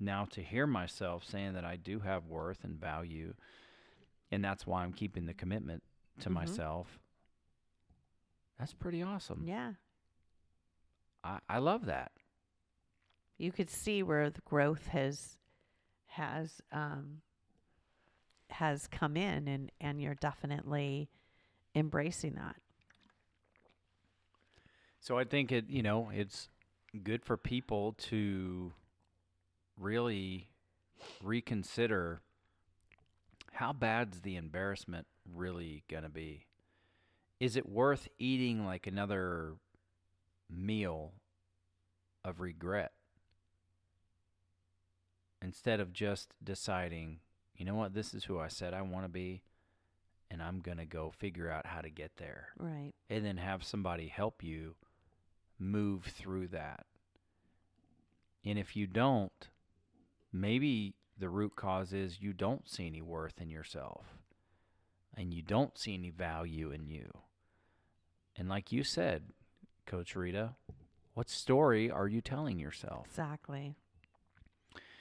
now 0.00 0.24
to 0.26 0.42
hear 0.42 0.66
myself 0.66 1.24
saying 1.24 1.52
that 1.54 1.64
I 1.64 1.76
do 1.76 2.00
have 2.00 2.26
worth 2.26 2.64
and 2.64 2.80
value, 2.80 3.34
and 4.30 4.42
that's 4.44 4.66
why 4.66 4.82
I'm 4.84 4.92
keeping 4.94 5.26
the 5.26 5.34
commitment 5.34 5.82
to 6.20 6.30
Mhm. 6.30 6.34
myself, 6.34 6.98
that's 8.58 8.72
pretty 8.74 9.02
awesome. 9.02 9.44
yeah. 9.46 9.74
I, 11.24 11.40
I 11.48 11.58
love 11.58 11.86
that. 11.86 12.12
You 13.36 13.52
could 13.52 13.68
see 13.70 14.02
where 14.02 14.30
the 14.30 14.40
growth 14.42 14.86
has 14.88 15.37
has 16.08 16.60
um 16.72 17.22
has 18.50 18.86
come 18.86 19.16
in 19.16 19.46
and 19.46 19.70
and 19.80 20.00
you're 20.00 20.14
definitely 20.14 21.08
embracing 21.74 22.34
that. 22.34 22.56
So 25.00 25.16
I 25.18 25.24
think 25.24 25.52
it, 25.52 25.66
you 25.68 25.82
know, 25.82 26.10
it's 26.12 26.48
good 27.04 27.24
for 27.24 27.36
people 27.36 27.92
to 27.92 28.72
really 29.78 30.48
reconsider 31.22 32.20
how 33.52 33.72
bad's 33.72 34.20
the 34.20 34.36
embarrassment 34.36 35.06
really 35.34 35.82
going 35.88 36.02
to 36.02 36.08
be? 36.08 36.46
Is 37.40 37.56
it 37.56 37.68
worth 37.68 38.08
eating 38.18 38.64
like 38.64 38.86
another 38.86 39.54
meal 40.50 41.12
of 42.24 42.40
regret 42.40 42.92
instead 45.42 45.80
of 45.80 45.92
just 45.92 46.34
deciding, 46.42 47.20
you 47.56 47.64
know 47.64 47.74
what, 47.74 47.94
this 47.94 48.14
is 48.14 48.24
who 48.24 48.38
I 48.38 48.48
said 48.48 48.74
I 48.74 48.82
want 48.82 49.04
to 49.04 49.08
be 49.08 49.42
and 50.30 50.42
I'm 50.42 50.60
going 50.60 50.78
to 50.78 50.84
go 50.84 51.10
figure 51.10 51.50
out 51.50 51.66
how 51.66 51.80
to 51.80 51.88
get 51.90 52.12
there 52.18 52.48
Right. 52.58 52.92
and 53.08 53.24
then 53.24 53.38
have 53.38 53.64
somebody 53.64 54.08
help 54.08 54.42
you 54.42 54.74
move 55.58 56.04
through 56.04 56.48
that. 56.48 56.84
And 58.44 58.58
if 58.58 58.76
you 58.76 58.86
don't, 58.86 59.48
maybe 60.32 60.94
the 61.18 61.28
root 61.28 61.56
cause 61.56 61.92
is 61.92 62.20
you 62.20 62.32
don't 62.32 62.68
see 62.68 62.86
any 62.86 63.02
worth 63.02 63.40
in 63.40 63.50
yourself 63.50 64.04
and 65.16 65.32
you 65.34 65.42
don't 65.42 65.76
see 65.78 65.94
any 65.94 66.10
value 66.10 66.70
in 66.70 66.86
you. 66.86 67.10
And 68.36 68.48
like 68.48 68.70
you 68.70 68.84
said, 68.84 69.24
Coach 69.86 70.14
Rita, 70.14 70.50
what 71.14 71.28
story 71.28 71.90
are 71.90 72.06
you 72.06 72.20
telling 72.20 72.58
yourself? 72.60 73.06
Exactly. 73.08 73.74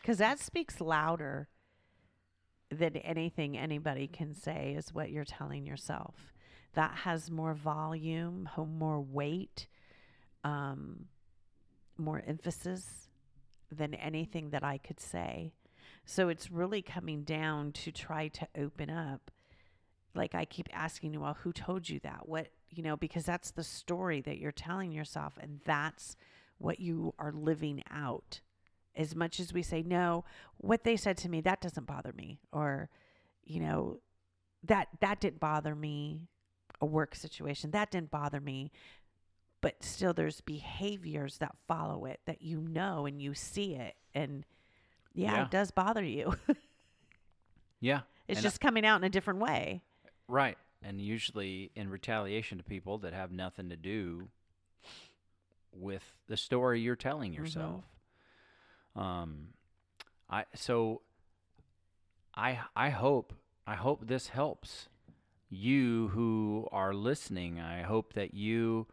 Cuz 0.07 0.19
that 0.19 0.39
speaks 0.39 0.79
louder 0.79 1.49
than 2.69 2.95
anything 2.95 3.57
anybody 3.57 4.07
can 4.07 4.33
say 4.33 4.73
is 4.73 4.93
what 4.93 5.11
you're 5.11 5.25
telling 5.25 5.65
yourself. 5.65 6.33
that 6.73 6.93
has 6.99 7.31
more 7.31 7.55
volume, 7.55 8.47
more 8.55 9.01
weight, 9.01 9.67
um, 10.43 11.07
more 11.97 12.21
emphasis 12.25 13.09
than 13.71 13.95
anything 13.95 14.51
that 14.51 14.63
I 14.63 14.77
could 14.77 14.99
say. 14.99 15.53
So 16.05 16.29
it's 16.29 16.51
really 16.51 16.81
coming 16.83 17.23
down 17.23 17.71
to 17.73 17.91
try 17.91 18.27
to 18.27 18.47
open 18.55 18.89
up. 18.91 19.31
Like 20.13 20.35
I 20.35 20.45
keep 20.45 20.69
asking 20.71 21.13
you, 21.13 21.21
well, 21.21 21.33
who 21.41 21.51
told 21.51 21.89
you 21.89 21.99
that? 22.01 22.29
What, 22.29 22.49
you 22.69 22.83
know, 22.83 22.95
because 22.95 23.25
that's 23.25 23.51
the 23.51 23.63
story 23.63 24.21
that 24.21 24.37
you're 24.37 24.51
telling 24.51 24.91
yourself, 24.91 25.37
and 25.41 25.59
that's 25.65 26.15
what 26.59 26.79
you 26.79 27.13
are 27.19 27.31
living 27.31 27.83
out. 27.89 28.41
As 28.97 29.15
much 29.15 29.39
as 29.39 29.53
we 29.53 29.61
say, 29.61 29.83
no, 29.83 30.25
what 30.57 30.83
they 30.83 30.97
said 30.97 31.17
to 31.19 31.29
me, 31.29 31.39
that 31.41 31.61
doesn't 31.61 31.85
bother 31.85 32.11
me, 32.13 32.39
or, 32.51 32.89
you 33.45 33.59
know, 33.61 33.99
that 34.63 34.87
that 34.99 35.21
didn't 35.21 35.39
bother 35.39 35.75
me, 35.75 36.27
a 36.81 36.85
work 36.85 37.15
situation, 37.15 37.71
that 37.71 37.91
didn't 37.91 38.11
bother 38.11 38.41
me. 38.41 38.71
But 39.61 39.83
still, 39.83 40.13
there's 40.13 40.41
behaviors 40.41 41.37
that 41.37 41.55
follow 41.67 42.05
it 42.05 42.19
that 42.25 42.41
you 42.41 42.59
know 42.61 43.05
and 43.05 43.21
you 43.21 43.33
see 43.33 43.75
it. 43.75 43.95
And 44.13 44.45
yeah, 45.13 45.33
Yeah. 45.33 45.45
it 45.45 45.51
does 45.51 45.71
bother 45.71 46.03
you. 46.03 46.35
Yeah. 47.79 48.01
it's 48.27 48.39
And 48.39 48.45
I- 48.45 48.49
just 48.49 48.59
coming 48.59 48.85
out 48.85 48.97
in 48.97 49.03
a 49.03 49.09
different 49.09 49.39
way. 49.39 49.83
Right. 50.27 50.57
And 50.81 50.99
usually 50.99 51.71
in 51.75 51.89
retaliation 51.89 52.57
to 52.57 52.63
people 52.63 52.97
that 52.99 53.13
have 53.13 53.31
nothing 53.31 53.69
to 53.69 53.75
do 53.75 54.29
with 55.71 56.03
the 56.27 56.37
story 56.37 56.81
you're 56.81 56.95
telling 56.95 57.33
mm-hmm. 57.33 57.43
yourself. 57.43 57.83
Um 58.97 59.49
I 60.29 60.45
so 60.55 61.01
I 62.35 62.59
I 62.75 62.89
hope 62.89 63.33
I 63.65 63.75
hope 63.75 64.07
this 64.07 64.29
helps 64.29 64.89
you 65.49 66.09
who 66.09 66.67
are 66.71 66.93
listening. 66.93 67.59
I 67.59 67.83
hope 67.83 68.13
that 68.13 68.33
you 68.33 68.87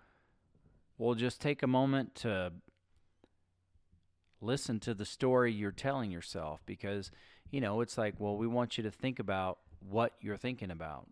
will 0.99 1.15
just 1.15 1.41
take 1.41 1.63
a 1.63 1.67
moment 1.67 2.15
to 2.17 2.53
listen 4.41 4.79
to 4.79 4.95
the 4.95 5.05
story 5.05 5.53
you're 5.53 5.73
telling 5.73 6.11
yourself 6.11 6.61
because 6.67 7.11
you 7.51 7.61
know, 7.61 7.83
it's 7.83 7.97
like, 7.97 8.15
well, 8.19 8.37
we 8.37 8.49
want 8.49 8.77
you 8.77 8.83
to 8.83 8.91
think 8.91 9.21
about 9.21 9.59
what 9.79 10.15
you're 10.21 10.37
thinking 10.37 10.73
about. 10.73 11.07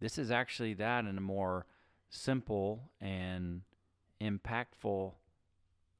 This 0.00 0.16
is 0.16 0.30
actually 0.30 0.74
that 0.74 1.04
in 1.04 1.18
a 1.18 1.20
more 1.20 1.66
simple 2.08 2.90
and 3.02 3.62
impactful 4.18 5.12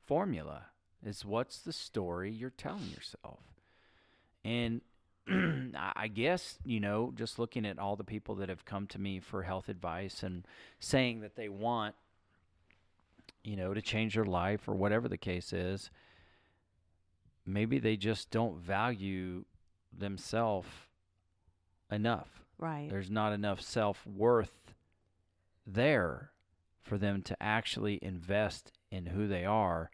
formula 0.06 0.66
is 1.04 1.24
what's 1.24 1.58
the 1.58 1.72
story 1.72 2.30
you're 2.30 2.50
telling 2.50 2.90
yourself. 2.90 3.40
And 4.44 4.80
I 5.76 6.08
guess, 6.08 6.58
you 6.64 6.80
know, 6.80 7.12
just 7.14 7.38
looking 7.38 7.66
at 7.66 7.78
all 7.78 7.96
the 7.96 8.04
people 8.04 8.36
that 8.36 8.48
have 8.48 8.64
come 8.64 8.86
to 8.88 8.98
me 8.98 9.20
for 9.20 9.42
health 9.42 9.68
advice 9.68 10.22
and 10.22 10.46
saying 10.80 11.20
that 11.20 11.36
they 11.36 11.48
want, 11.48 11.94
you 13.44 13.56
know, 13.56 13.74
to 13.74 13.82
change 13.82 14.14
their 14.14 14.24
life 14.24 14.68
or 14.68 14.74
whatever 14.74 15.08
the 15.08 15.18
case 15.18 15.52
is, 15.52 15.90
maybe 17.44 17.78
they 17.78 17.96
just 17.96 18.30
don't 18.30 18.58
value 18.58 19.44
themselves 19.96 20.68
enough. 21.90 22.42
Right. 22.58 22.88
There's 22.90 23.10
not 23.10 23.32
enough 23.32 23.60
self 23.60 24.06
worth 24.06 24.74
there 25.66 26.30
for 26.80 26.98
them 26.98 27.22
to 27.22 27.36
actually 27.42 27.98
invest 28.00 28.72
in 28.90 29.06
who 29.06 29.28
they 29.28 29.44
are 29.44 29.90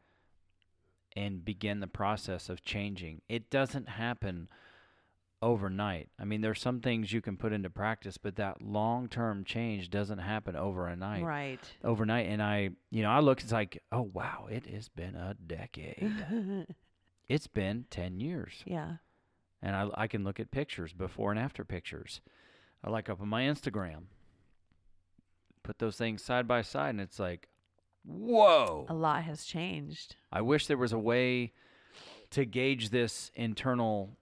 and 1.16 1.44
begin 1.44 1.80
the 1.80 1.86
process 1.86 2.48
of 2.48 2.62
changing. 2.62 3.22
It 3.28 3.50
doesn't 3.50 3.88
happen 3.88 4.48
overnight. 5.42 6.08
I 6.18 6.24
mean, 6.24 6.40
there's 6.40 6.60
some 6.60 6.80
things 6.80 7.12
you 7.12 7.20
can 7.20 7.36
put 7.36 7.52
into 7.52 7.68
practice, 7.70 8.16
but 8.16 8.36
that 8.36 8.62
long 8.62 9.08
term 9.08 9.44
change 9.44 9.90
doesn't 9.90 10.18
happen 10.18 10.56
overnight. 10.56 11.22
Right. 11.22 11.60
Overnight. 11.84 12.26
And 12.28 12.42
I, 12.42 12.70
you 12.90 13.02
know, 13.02 13.10
I 13.10 13.20
look, 13.20 13.42
it's 13.42 13.52
like, 13.52 13.82
oh, 13.92 14.10
wow, 14.12 14.48
it 14.50 14.66
has 14.66 14.88
been 14.88 15.14
a 15.14 15.34
decade. 15.46 16.12
it's 17.28 17.46
been 17.46 17.84
10 17.90 18.20
years 18.20 18.62
yeah. 18.66 18.96
and 19.62 19.76
I, 19.76 19.88
I 19.94 20.06
can 20.06 20.24
look 20.24 20.40
at 20.40 20.50
pictures 20.50 20.92
before 20.92 21.30
and 21.30 21.38
after 21.38 21.64
pictures. 21.64 22.20
I 22.82 22.90
like 22.90 23.08
up 23.08 23.20
on 23.20 23.28
my 23.28 23.42
Instagram. 23.42 24.04
Put 25.62 25.78
those 25.78 25.96
things 25.96 26.22
side 26.22 26.46
by 26.46 26.60
side, 26.60 26.90
and 26.90 27.00
it's 27.00 27.18
like, 27.18 27.48
whoa! 28.04 28.86
A 28.88 28.94
lot 28.94 29.24
has 29.24 29.44
changed. 29.44 30.16
I 30.32 30.42
wish 30.42 30.66
there 30.66 30.76
was 30.76 30.92
a 30.92 30.98
way 30.98 31.52
to 32.30 32.44
gauge 32.44 32.90
this 32.90 33.30
internal 33.34 34.16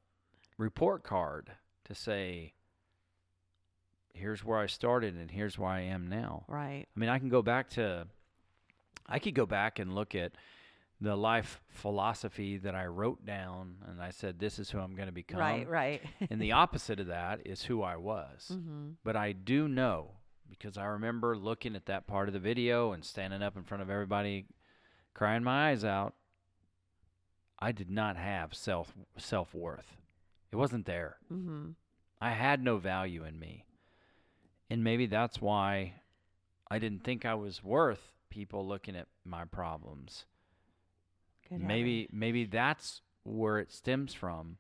report 0.59 1.03
card 1.03 1.51
to 1.85 1.95
say, 1.95 2.53
here's 4.15 4.45
where 4.45 4.59
I 4.59 4.67
started 4.67 5.17
and 5.17 5.31
here's 5.31 5.59
where 5.59 5.71
I 5.71 5.81
am 5.81 6.07
now. 6.07 6.45
Right. 6.49 6.87
I 6.95 7.01
mean, 7.01 7.09
I 7.09 7.19
can 7.19 7.29
go 7.29 7.43
back 7.43 7.71
to, 7.71 8.07
I 9.07 9.19
could 9.19 9.35
go 9.35 9.47
back 9.47 9.79
and 9.79 9.95
look 9.95 10.15
at 10.15 10.33
the 11.01 11.17
life 11.17 11.61
philosophy 11.69 12.59
that 12.59 12.77
I 12.77 12.87
wrote 12.87 13.27
down, 13.27 13.77
and 13.89 14.01
I 14.01 14.11
said, 14.11 14.39
this 14.39 14.61
is 14.61 14.71
who 14.71 14.79
I'm 14.79 14.95
going 14.95 15.09
to 15.09 15.13
become 15.13 15.41
Right. 15.41 15.69
Right. 15.69 16.03
and 16.31 16.41
the 16.41 16.53
opposite 16.53 17.01
of 17.01 17.09
that 17.09 17.41
is 17.45 17.63
who 17.63 17.83
I 17.83 17.97
was. 17.97 18.53
mm-hmm. 18.53 18.91
But 19.03 19.17
I 19.17 19.33
do 19.33 19.67
know 19.67 20.13
because 20.59 20.79
I 20.79 20.85
remember 20.85 21.37
looking 21.37 21.75
at 21.77 21.87
that 21.87 22.07
part 22.07 22.29
of 22.29 22.35
the 22.35 22.41
video 22.41 22.93
and 22.93 23.05
standing 23.05 23.43
up 23.43 23.57
in 23.57 23.65
front 23.65 23.83
of 23.83 23.91
everybody 23.91 24.47
crying 25.15 25.43
my 25.43 25.71
eyes 25.71 25.85
out. 25.85 26.15
I 27.59 27.73
did 27.73 27.91
not 27.91 28.17
have 28.17 28.55
self 28.55 28.93
self-worth. 29.17 29.97
It 30.51 30.57
wasn't 30.57 30.87
there. 30.87 31.17
Mm-hmm. 31.33 31.71
I 32.21 32.31
had 32.31 32.63
no 32.63 32.77
value 32.79 33.25
in 33.25 33.39
me. 33.39 33.65
And 34.69 34.83
maybe 34.85 35.07
that's 35.07 35.41
why 35.41 35.95
I 36.71 36.79
didn't 36.79 37.05
think 37.05 37.25
I 37.25 37.35
was 37.35 37.63
worth 37.63 38.13
people 38.31 38.67
looking 38.67 38.97
at 38.97 39.09
my 39.25 39.45
problems 39.45 40.25
Good 41.49 41.61
maybe 41.61 42.09
maybe 42.11 42.47
that's 42.47 43.03
where 43.25 43.59
it 43.59 43.71
stems 43.71 44.15
from 44.15 44.57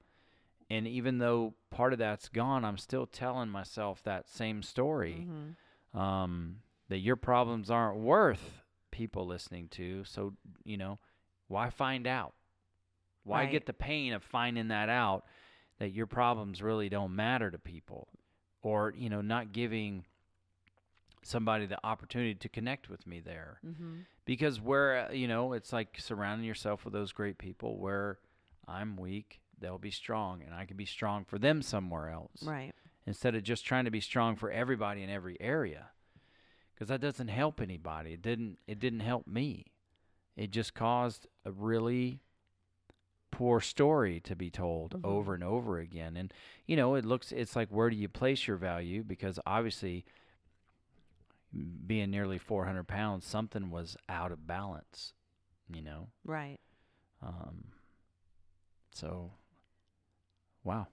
and 0.68 0.86
even 0.86 1.18
though 1.18 1.54
part 1.70 1.94
of 1.94 1.98
that's 1.98 2.28
gone 2.28 2.66
i'm 2.66 2.76
still 2.76 3.06
telling 3.06 3.48
myself 3.48 4.02
that 4.04 4.28
same 4.28 4.62
story 4.62 5.24
Mm-hmm. 5.26 5.50
Um, 5.94 6.56
that 6.88 6.98
your 6.98 7.16
problems 7.16 7.70
aren't 7.70 7.98
worth 7.98 8.60
people 8.90 9.26
listening 9.26 9.68
to 9.68 10.04
so 10.04 10.34
you 10.64 10.76
know 10.76 10.98
why 11.48 11.70
find 11.70 12.06
out 12.06 12.34
why 13.24 13.40
Right. 13.44 13.50
get 13.52 13.66
the 13.66 13.72
pain 13.72 14.12
of 14.12 14.22
finding 14.22 14.68
that 14.68 14.88
out 14.88 15.24
that 15.78 15.92
your 15.92 16.06
problems 16.06 16.60
really 16.62 16.88
don't 16.88 17.14
matter 17.16 17.50
to 17.50 17.58
people 17.58 18.08
or 18.62 18.92
you 18.96 19.08
know 19.08 19.20
not 19.22 19.52
giving 19.52 20.04
somebody 21.24 21.66
the 21.66 21.78
opportunity 21.86 22.34
to 22.34 22.48
connect 22.48 22.88
with 22.90 23.06
me 23.06 23.20
there 23.20 23.58
Mm-hmm. 23.66 24.00
because 24.24 24.60
where 24.60 25.08
uh, 25.08 25.12
you 25.12 25.28
know 25.28 25.52
it's 25.52 25.72
like 25.72 25.96
surrounding 25.98 26.46
yourself 26.46 26.84
with 26.84 26.92
those 26.92 27.12
great 27.12 27.38
people 27.38 27.78
where 27.78 28.18
i'm 28.66 28.96
weak 28.96 29.40
they'll 29.60 29.78
be 29.78 29.90
strong 29.92 30.42
and 30.42 30.52
i 30.54 30.64
can 30.64 30.76
be 30.76 30.84
strong 30.84 31.24
for 31.24 31.38
them 31.38 31.62
somewhere 31.62 32.10
else 32.10 32.42
Right. 32.42 32.72
Instead 33.06 33.34
of 33.34 33.42
just 33.42 33.64
trying 33.64 33.84
to 33.84 33.90
be 33.90 34.00
strong 34.00 34.36
for 34.36 34.50
everybody 34.50 35.02
in 35.02 35.10
every 35.10 35.36
area. 35.40 35.90
Because 36.74 36.88
that 36.88 37.00
doesn't 37.00 37.28
help 37.28 37.60
anybody. 37.60 38.14
It 38.14 38.22
didn't 38.22 38.58
it 38.66 38.78
didn't 38.78 39.00
help 39.00 39.26
me. 39.26 39.66
It 40.36 40.50
just 40.50 40.74
caused 40.74 41.26
a 41.44 41.52
really 41.52 42.20
poor 43.30 43.60
story 43.60 44.20
to 44.20 44.36
be 44.36 44.50
told 44.50 44.92
Mhm. 44.92 45.04
over 45.04 45.34
and 45.34 45.44
over 45.44 45.78
again. 45.78 46.16
And 46.16 46.32
you 46.66 46.76
know 46.76 46.94
it 46.94 47.04
looks 47.04 47.32
it's 47.32 47.56
like 47.56 47.68
where 47.68 47.90
do 47.90 47.96
you 47.96 48.08
place 48.08 48.46
your 48.46 48.56
value? 48.56 49.02
Because 49.04 49.38
obviously 49.46 50.04
being 51.86 52.10
nearly 52.10 52.38
400 52.38 52.84
pounds 52.88 53.26
something 53.26 53.70
was 53.70 53.96
out 54.08 54.32
of 54.32 54.46
balance 54.46 55.12
you 55.68 55.82
know? 55.82 56.08
Right. 56.24 56.58
um 57.22 57.72
so 58.94 59.32
wow 60.64 60.86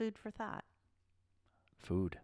Food 0.00 0.16
for 0.16 0.30
thought. 0.30 0.64
food 1.76 2.16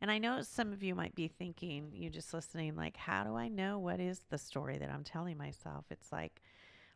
And 0.00 0.10
I 0.10 0.16
know 0.16 0.40
some 0.40 0.72
of 0.72 0.82
you 0.82 0.94
might 0.94 1.14
be 1.14 1.28
thinking, 1.28 1.90
you 1.92 2.08
just 2.08 2.32
listening, 2.32 2.76
like, 2.76 2.96
how 2.96 3.24
do 3.24 3.36
I 3.36 3.48
know 3.48 3.78
what 3.78 4.00
is 4.00 4.22
the 4.30 4.38
story 4.38 4.78
that 4.78 4.88
I'm 4.88 5.04
telling 5.04 5.36
myself? 5.36 5.84
It's 5.90 6.10
like, 6.10 6.40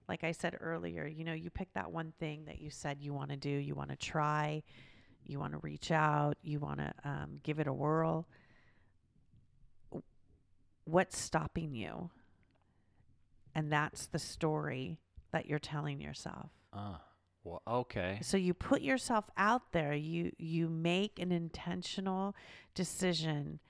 like 0.08 0.24
I 0.24 0.32
said 0.32 0.56
earlier, 0.62 1.06
you 1.06 1.24
know, 1.24 1.34
you 1.34 1.50
pick 1.50 1.74
that 1.74 1.92
one 1.92 2.14
thing 2.18 2.46
that 2.46 2.58
you 2.58 2.70
said 2.70 3.02
you 3.02 3.12
want 3.12 3.28
to 3.32 3.36
do, 3.36 3.50
you 3.50 3.74
want 3.74 3.90
to 3.90 3.96
try, 3.96 4.62
you 5.26 5.38
want 5.38 5.52
to 5.52 5.58
reach 5.58 5.90
out, 5.90 6.38
you 6.42 6.58
want 6.58 6.78
to 6.78 6.94
um, 7.04 7.40
give 7.42 7.58
it 7.58 7.66
a 7.66 7.72
whirl. 7.74 8.26
What's 10.84 11.18
stopping 11.18 11.74
you? 11.74 12.08
And 13.54 13.70
that's 13.70 14.06
the 14.06 14.18
story 14.18 15.00
that 15.32 15.44
you're 15.44 15.58
telling 15.58 16.00
yourself. 16.00 16.48
uh 16.72 16.96
well 17.46 17.62
okay 17.66 18.18
So 18.22 18.37
you 18.37 18.54
put 18.54 18.82
yourself 18.82 19.24
out 19.37 19.72
there. 19.72 19.94
You 19.94 20.32
you 20.38 20.68
make 20.68 21.18
an 21.18 21.32
intentional 21.32 22.35
decision. 22.74 23.61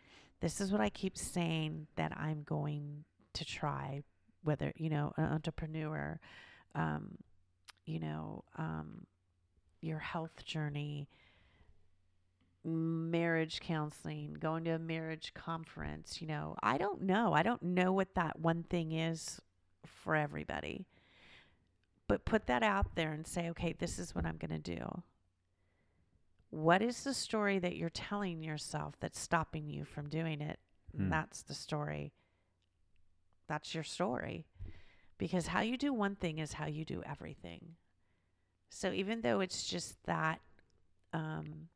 This 0.40 0.60
is 0.60 0.72
what 0.72 0.80
I 0.80 0.88
keep 0.88 1.16
saying 1.16 1.86
that 1.96 2.12
I'm 2.16 2.42
going 2.42 3.04
to 3.34 3.44
try. 3.44 4.02
Whether 4.42 4.72
you 4.76 4.88
know 4.88 5.12
an 5.16 5.24
entrepreneur, 5.24 6.18
um, 6.74 7.18
you 7.84 8.00
know 8.00 8.44
um, 8.56 9.06
your 9.80 9.98
health 9.98 10.44
journey, 10.44 11.08
marriage 12.64 13.60
counseling, 13.60 14.36
going 14.40 14.64
to 14.64 14.70
a 14.70 14.78
marriage 14.78 15.32
conference, 15.34 16.20
you 16.20 16.26
know, 16.26 16.56
I 16.62 16.78
don't 16.78 17.02
know. 17.02 17.32
I 17.32 17.42
don't 17.42 17.62
know 17.62 17.92
what 17.92 18.14
that 18.14 18.38
one 18.38 18.64
thing 18.64 18.92
is 18.92 19.40
for 19.84 20.16
everybody. 20.16 20.86
But 22.08 22.24
put 22.24 22.46
that 22.46 22.62
out 22.62 22.94
there 22.94 23.12
and 23.12 23.26
say, 23.26 23.50
okay, 23.50 23.74
this 23.78 23.98
is 23.98 24.14
what 24.14 24.24
I'm 24.24 24.36
going 24.36 24.62
to 24.62 24.76
do. 24.76 25.02
What 26.50 26.80
is 26.82 27.02
the 27.02 27.14
story 27.14 27.58
that 27.58 27.76
you're 27.76 27.90
telling 27.90 28.42
yourself 28.42 28.94
that's 29.00 29.18
stopping 29.18 29.68
you 29.68 29.84
from 29.84 30.08
doing 30.08 30.40
it? 30.40 30.58
Hmm. 30.96 31.10
That's 31.10 31.42
the 31.42 31.54
story. 31.54 32.12
That's 33.48 33.74
your 33.74 33.84
story. 33.84 34.46
Because 35.18 35.48
how 35.48 35.60
you 35.60 35.76
do 35.76 35.92
one 35.92 36.14
thing 36.14 36.38
is 36.38 36.54
how 36.54 36.66
you 36.66 36.84
do 36.84 37.02
everything. 37.04 37.74
So 38.70 38.92
even 38.92 39.22
though 39.22 39.40
it's 39.40 39.66
just 39.66 39.96
that 40.04 40.40
um, 41.12 41.68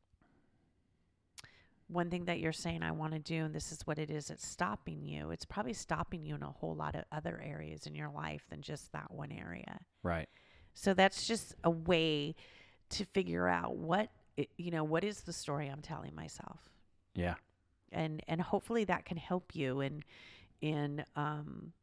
one 1.91 2.09
thing 2.09 2.25
that 2.25 2.39
you're 2.39 2.53
saying 2.53 2.83
I 2.83 2.91
want 2.91 3.13
to 3.13 3.19
do, 3.19 3.45
and 3.45 3.53
this 3.53 3.71
is 3.71 3.81
what 3.85 3.99
it 3.99 4.09
is, 4.09 4.29
it's 4.29 4.47
stopping 4.47 5.03
you. 5.03 5.31
It's 5.31 5.45
probably 5.45 5.73
stopping 5.73 6.23
you 6.25 6.35
in 6.35 6.43
a 6.43 6.49
whole 6.51 6.75
lot 6.75 6.95
of 6.95 7.03
other 7.11 7.41
areas 7.43 7.85
in 7.85 7.95
your 7.95 8.09
life 8.09 8.43
than 8.49 8.61
just 8.61 8.91
that 8.93 9.11
one 9.11 9.31
area. 9.31 9.79
Right. 10.03 10.29
So 10.73 10.93
that's 10.93 11.27
just 11.27 11.53
a 11.63 11.69
way 11.69 12.35
to 12.91 13.05
figure 13.05 13.47
out 13.47 13.75
what 13.75 14.09
you 14.57 14.71
know 14.71 14.83
what 14.83 15.03
is 15.03 15.21
the 15.21 15.33
story 15.33 15.67
I'm 15.67 15.81
telling 15.81 16.15
myself, 16.15 16.59
Yeah. 17.13 17.35
and 17.91 18.21
and 18.27 18.41
hopefully 18.41 18.85
that 18.85 19.05
can 19.05 19.17
help 19.17 19.53
you 19.55 19.81
in 19.81 20.03
in 20.61 21.03
um 21.15 21.73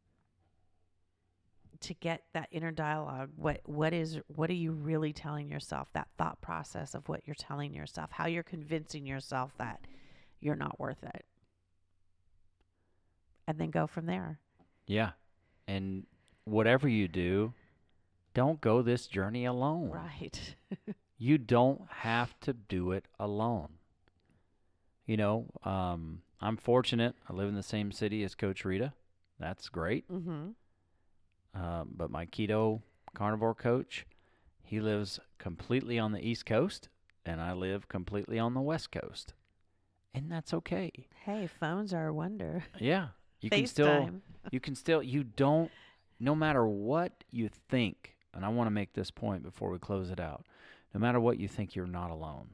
to 1.80 1.94
get 1.94 2.24
that 2.32 2.48
inner 2.50 2.72
dialogue. 2.72 3.30
What 3.36 3.60
what 3.66 3.92
is 3.92 4.18
what 4.34 4.50
are 4.50 4.54
you 4.54 4.72
really 4.72 5.12
telling 5.12 5.48
yourself? 5.48 5.88
That 5.92 6.08
thought 6.16 6.40
process 6.40 6.94
of 6.94 7.08
what 7.08 7.22
you're 7.26 7.36
telling 7.36 7.72
yourself, 7.74 8.10
how 8.10 8.26
you're 8.26 8.42
convincing 8.42 9.06
yourself 9.06 9.52
that 9.58 9.80
you're 10.40 10.56
not 10.56 10.78
worth 10.78 11.02
it, 11.02 11.24
and 13.46 13.58
then 13.58 13.70
go 13.70 13.86
from 13.86 14.06
there. 14.06 14.38
Yeah. 14.86 15.10
And 15.66 16.06
whatever 16.44 16.88
you 16.88 17.08
do, 17.08 17.52
don't 18.34 18.60
go 18.60 18.80
this 18.82 19.06
journey 19.06 19.44
alone. 19.44 19.90
Right. 19.90 20.56
You 21.20 21.36
don't 21.36 21.82
have 21.90 22.38
to 22.42 22.52
do 22.52 22.92
it 22.92 23.06
alone. 23.18 23.70
You 25.04 25.16
know, 25.16 25.46
um, 25.64 26.22
I'm 26.40 26.56
fortunate. 26.56 27.16
I 27.28 27.32
live 27.32 27.48
in 27.48 27.56
the 27.56 27.62
same 27.64 27.90
city 27.90 28.22
as 28.22 28.36
Coach 28.36 28.64
Rita. 28.64 28.92
That's 29.40 29.68
great. 29.68 30.08
mm-hmm. 30.08 30.50
Um, 31.60 31.88
but 31.96 32.10
my 32.12 32.26
keto 32.26 32.82
carnivore 33.14 33.54
coach, 33.56 34.06
he 34.62 34.78
lives 34.78 35.18
completely 35.38 35.98
on 35.98 36.12
the 36.12 36.24
East 36.24 36.46
Coast, 36.46 36.88
and 37.26 37.40
I 37.40 37.52
live 37.52 37.88
completely 37.88 38.38
on 38.38 38.54
the 38.54 38.60
West 38.60 38.92
Coast. 38.92 39.34
And 40.14 40.30
that's 40.32 40.52
okay. 40.54 40.90
Hey, 41.24 41.48
phones 41.60 41.92
are 41.94 42.06
a 42.08 42.12
wonder. 42.14 42.64
Yeah. 42.80 43.08
You 43.40 43.50
can 43.50 43.66
still 43.66 44.10
you 44.50 44.60
can 44.60 44.74
still 44.74 45.02
you 45.02 45.22
don't 45.24 45.70
no 46.18 46.34
matter 46.34 46.66
what 46.66 47.12
you 47.30 47.48
think 47.68 48.16
and 48.34 48.44
i 48.44 48.48
want 48.48 48.66
to 48.66 48.70
make 48.72 48.94
this 48.94 49.10
point 49.12 49.42
before 49.44 49.70
we 49.70 49.78
close 49.78 50.10
it 50.10 50.18
out 50.18 50.44
no 50.92 50.98
matter 50.98 51.20
what 51.20 51.38
you 51.38 51.46
think 51.46 51.76
you're 51.76 51.86
not 51.86 52.10
alone 52.10 52.48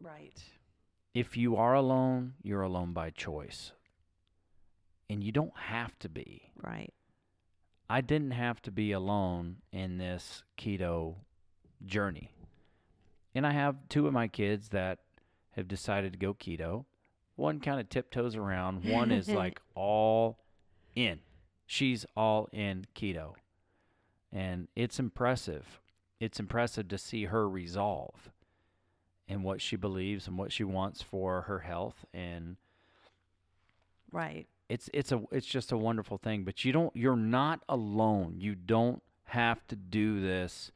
Right. 0.00 0.40
if 1.14 1.36
you 1.36 1.56
are 1.56 1.74
alone 1.74 2.34
you're 2.42 2.62
alone 2.62 2.92
by 2.92 3.10
choice 3.10 3.72
and 5.08 5.24
you 5.24 5.32
don't 5.32 5.56
have 5.56 5.98
to 6.00 6.08
be 6.08 6.52
Right. 6.62 6.92
i 7.88 8.00
didn't 8.00 8.30
have 8.32 8.62
to 8.62 8.70
be 8.70 8.92
alone 8.92 9.56
in 9.72 9.98
this 9.98 10.44
keto 10.56 11.16
journey 11.84 12.30
and 13.34 13.44
i 13.46 13.50
have 13.50 13.88
two 13.88 14.06
of 14.06 14.12
my 14.12 14.28
kids 14.28 14.68
that 14.68 15.00
have 15.56 15.66
decided 15.66 16.12
to 16.12 16.18
go 16.18 16.34
keto 16.34 16.84
one 17.40 17.58
kind 17.58 17.80
of 17.80 17.88
tiptoes 17.88 18.36
around. 18.36 18.84
One 18.84 19.10
is 19.10 19.28
like 19.42 19.60
all 19.74 20.38
in. 20.94 21.20
She's 21.66 22.04
all 22.16 22.48
in 22.52 22.86
keto. 22.94 23.34
And 24.32 24.68
it's 24.76 24.98
impressive. 25.00 25.80
It's 26.20 26.38
impressive 26.38 26.88
to 26.88 26.98
see 26.98 27.24
her 27.24 27.48
resolve 27.48 28.30
and 29.28 29.42
what 29.42 29.60
she 29.60 29.76
believes 29.76 30.26
and 30.28 30.36
what 30.36 30.52
she 30.52 30.64
wants 30.64 31.02
for 31.02 31.42
her 31.42 31.60
health. 31.60 32.04
And 32.12 32.56
Right. 34.12 34.46
it's 34.68 34.90
it's 34.92 35.12
a 35.12 35.22
it's 35.32 35.46
just 35.46 35.72
a 35.72 35.76
wonderful 35.76 36.18
thing. 36.18 36.44
But 36.44 36.64
you 36.64 36.72
don't 36.72 36.94
you're 36.94 37.16
not 37.16 37.60
alone. 37.68 38.36
You 38.38 38.54
don't 38.54 39.02
have 39.24 39.66
to 39.68 39.76
do 39.76 40.20
this 40.20 40.70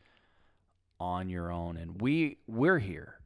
on 1.00 1.28
your 1.28 1.50
own. 1.50 1.76
And 1.76 2.00
we 2.00 2.38
we're 2.46 2.78
here 2.78 3.18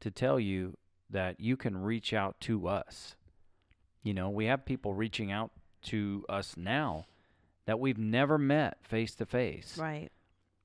to 0.00 0.10
tell 0.10 0.40
you 0.40 0.76
that 1.10 1.40
you 1.40 1.56
can 1.56 1.76
reach 1.76 2.12
out 2.12 2.40
to 2.40 2.66
us 2.68 3.14
you 4.02 4.12
know 4.14 4.28
we 4.30 4.46
have 4.46 4.64
people 4.64 4.94
reaching 4.94 5.30
out 5.32 5.50
to 5.82 6.24
us 6.28 6.56
now 6.56 7.04
that 7.66 7.78
we've 7.80 7.98
never 7.98 8.38
met 8.38 8.78
face 8.82 9.14
to 9.14 9.26
face 9.26 9.76
Right. 9.78 10.10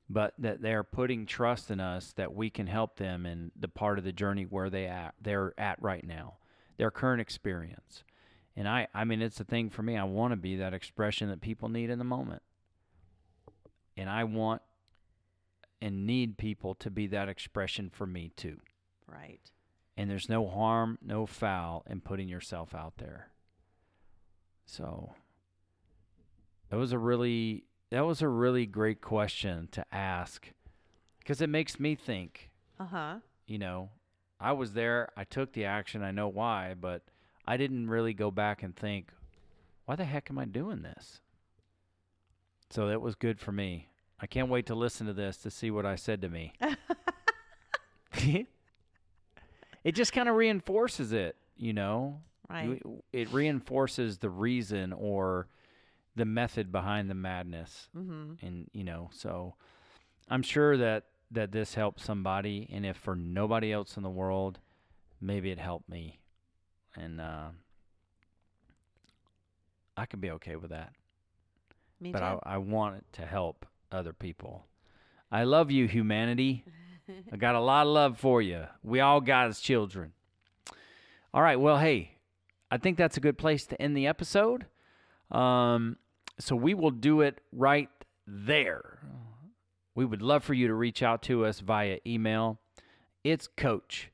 but 0.09 0.33
that 0.37 0.61
they're 0.61 0.83
putting 0.83 1.25
trust 1.25 1.69
in 1.71 1.79
us 1.79 2.13
that 2.13 2.33
we 2.33 2.49
can 2.49 2.67
help 2.67 2.97
them 2.97 3.25
in 3.25 3.51
the 3.59 3.67
part 3.67 3.97
of 3.97 4.03
the 4.03 4.11
journey 4.11 4.43
where 4.43 4.69
they 4.69 4.85
at 4.87 5.13
they're 5.21 5.53
at 5.59 5.81
right 5.81 6.05
now 6.05 6.35
their 6.77 6.91
current 6.91 7.21
experience 7.21 8.03
and 8.55 8.67
i 8.67 8.87
i 8.93 9.03
mean 9.03 9.21
it's 9.21 9.39
a 9.39 9.43
thing 9.43 9.69
for 9.69 9.83
me 9.83 9.97
i 9.97 10.03
want 10.03 10.31
to 10.31 10.37
be 10.37 10.55
that 10.57 10.73
expression 10.73 11.29
that 11.29 11.41
people 11.41 11.69
need 11.69 11.89
in 11.89 11.99
the 11.99 12.05
moment 12.05 12.41
and 13.97 14.09
i 14.09 14.23
want 14.23 14.61
and 15.81 16.05
need 16.05 16.37
people 16.37 16.75
to 16.75 16.89
be 16.91 17.07
that 17.07 17.27
expression 17.29 17.89
for 17.91 18.05
me 18.07 18.31
too 18.35 18.57
Right. 19.07 19.41
And 20.01 20.09
there's 20.09 20.27
no 20.29 20.47
harm 20.47 20.97
no 20.99 21.27
foul 21.27 21.83
in 21.87 22.01
putting 22.01 22.27
yourself 22.27 22.73
out 22.73 22.93
there. 22.97 23.27
So 24.65 25.13
that 26.69 26.77
was 26.77 26.91
a 26.91 26.97
really 26.97 27.65
that 27.91 28.01
was 28.05 28.23
a 28.23 28.27
really 28.27 28.65
great 28.65 28.99
question 28.99 29.67
to 29.73 29.85
ask 29.93 30.47
because 31.19 31.39
it 31.39 31.49
makes 31.49 31.79
me 31.79 31.93
think. 31.93 32.49
Uh 32.79 32.85
huh. 32.85 33.15
you 33.45 33.59
know 33.59 33.89
i 34.39 34.51
was 34.51 34.73
there 34.73 35.09
i 35.15 35.23
took 35.23 35.53
the 35.53 35.65
action 35.65 36.01
i 36.01 36.09
know 36.09 36.27
why 36.27 36.73
but 36.73 37.03
i 37.45 37.55
didn't 37.57 37.91
really 37.91 38.11
go 38.11 38.31
back 38.31 38.63
and 38.63 38.75
think 38.75 39.11
why 39.85 39.95
the 39.95 40.05
heck 40.05 40.31
am 40.31 40.39
i 40.39 40.45
doing 40.45 40.81
this? 40.81 41.21
So 42.71 42.87
that 42.87 43.01
was 43.01 43.13
good 43.13 43.39
for 43.39 43.51
me. 43.51 43.89
I 44.19 44.25
can't 44.25 44.49
wait 44.49 44.65
to 44.67 44.73
listen 44.73 45.05
to 45.05 45.13
this 45.13 45.37
to 45.37 45.51
see 45.51 45.69
what 45.69 45.85
i 45.85 45.95
said 45.95 46.23
to 46.23 46.29
me 46.29 46.53
it 49.83 49.93
just 49.93 50.13
kind 50.13 50.29
of 50.29 50.35
reinforces 50.35 51.11
it 51.13 51.35
you 51.57 51.73
know 51.73 52.19
Right. 52.49 52.81
It 53.13 53.31
reinforces 53.31 54.17
the 54.17 54.29
reason 54.29 54.91
or 54.91 55.47
the 56.15 56.25
method 56.25 56.71
behind 56.71 57.09
the 57.09 57.15
madness 57.15 57.87
mm-hmm. 57.97 58.33
and 58.45 58.69
you 58.73 58.83
know 58.83 59.09
so 59.13 59.55
i'm 60.29 60.43
sure 60.43 60.75
that 60.77 61.05
that 61.31 61.51
this 61.51 61.73
helps 61.73 62.03
somebody 62.03 62.69
and 62.71 62.85
if 62.85 62.97
for 62.97 63.15
nobody 63.15 63.71
else 63.71 63.95
in 63.95 64.03
the 64.03 64.09
world 64.09 64.59
maybe 65.21 65.51
it 65.51 65.57
helped 65.59 65.87
me 65.87 66.19
and 66.95 67.21
uh 67.21 67.47
i 69.95 70.05
can 70.05 70.19
be 70.19 70.31
okay 70.31 70.57
with 70.57 70.71
that 70.71 70.91
Me 71.99 72.11
but 72.11 72.19
too. 72.19 72.39
I, 72.43 72.55
I 72.55 72.57
want 72.57 72.97
it 72.97 73.05
to 73.13 73.25
help 73.25 73.65
other 73.91 74.13
people 74.13 74.65
i 75.31 75.43
love 75.43 75.71
you 75.71 75.87
humanity 75.87 76.65
i 77.31 77.37
got 77.37 77.55
a 77.55 77.59
lot 77.59 77.85
of 77.85 77.93
love 77.93 78.17
for 78.17 78.41
you 78.41 78.65
we 78.83 78.99
all 78.99 79.21
god's 79.21 79.59
children 79.59 80.11
all 81.33 81.41
right 81.41 81.59
well 81.59 81.77
hey 81.77 82.11
i 82.69 82.77
think 82.77 82.97
that's 82.97 83.17
a 83.17 83.21
good 83.21 83.37
place 83.37 83.65
to 83.65 83.81
end 83.81 83.95
the 83.95 84.07
episode 84.07 84.65
um, 85.31 85.97
so 86.39 86.55
we 86.55 86.73
will 86.73 86.91
do 86.91 87.21
it 87.21 87.41
right 87.51 87.89
there. 88.27 88.99
We 89.95 90.05
would 90.05 90.21
love 90.21 90.43
for 90.43 90.53
you 90.53 90.67
to 90.67 90.73
reach 90.73 91.01
out 91.03 91.21
to 91.23 91.43
us 91.45 91.59
via 91.59 91.97
email. 92.05 92.59
It's 93.23 93.47
coach 93.47 94.11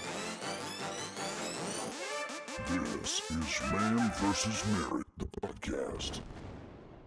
This 2.67 3.21
is 3.29 3.71
Man 3.71 4.11
vs. 4.15 4.63
Marriage, 4.73 5.05
the 5.17 5.25
podcast. 5.41 6.21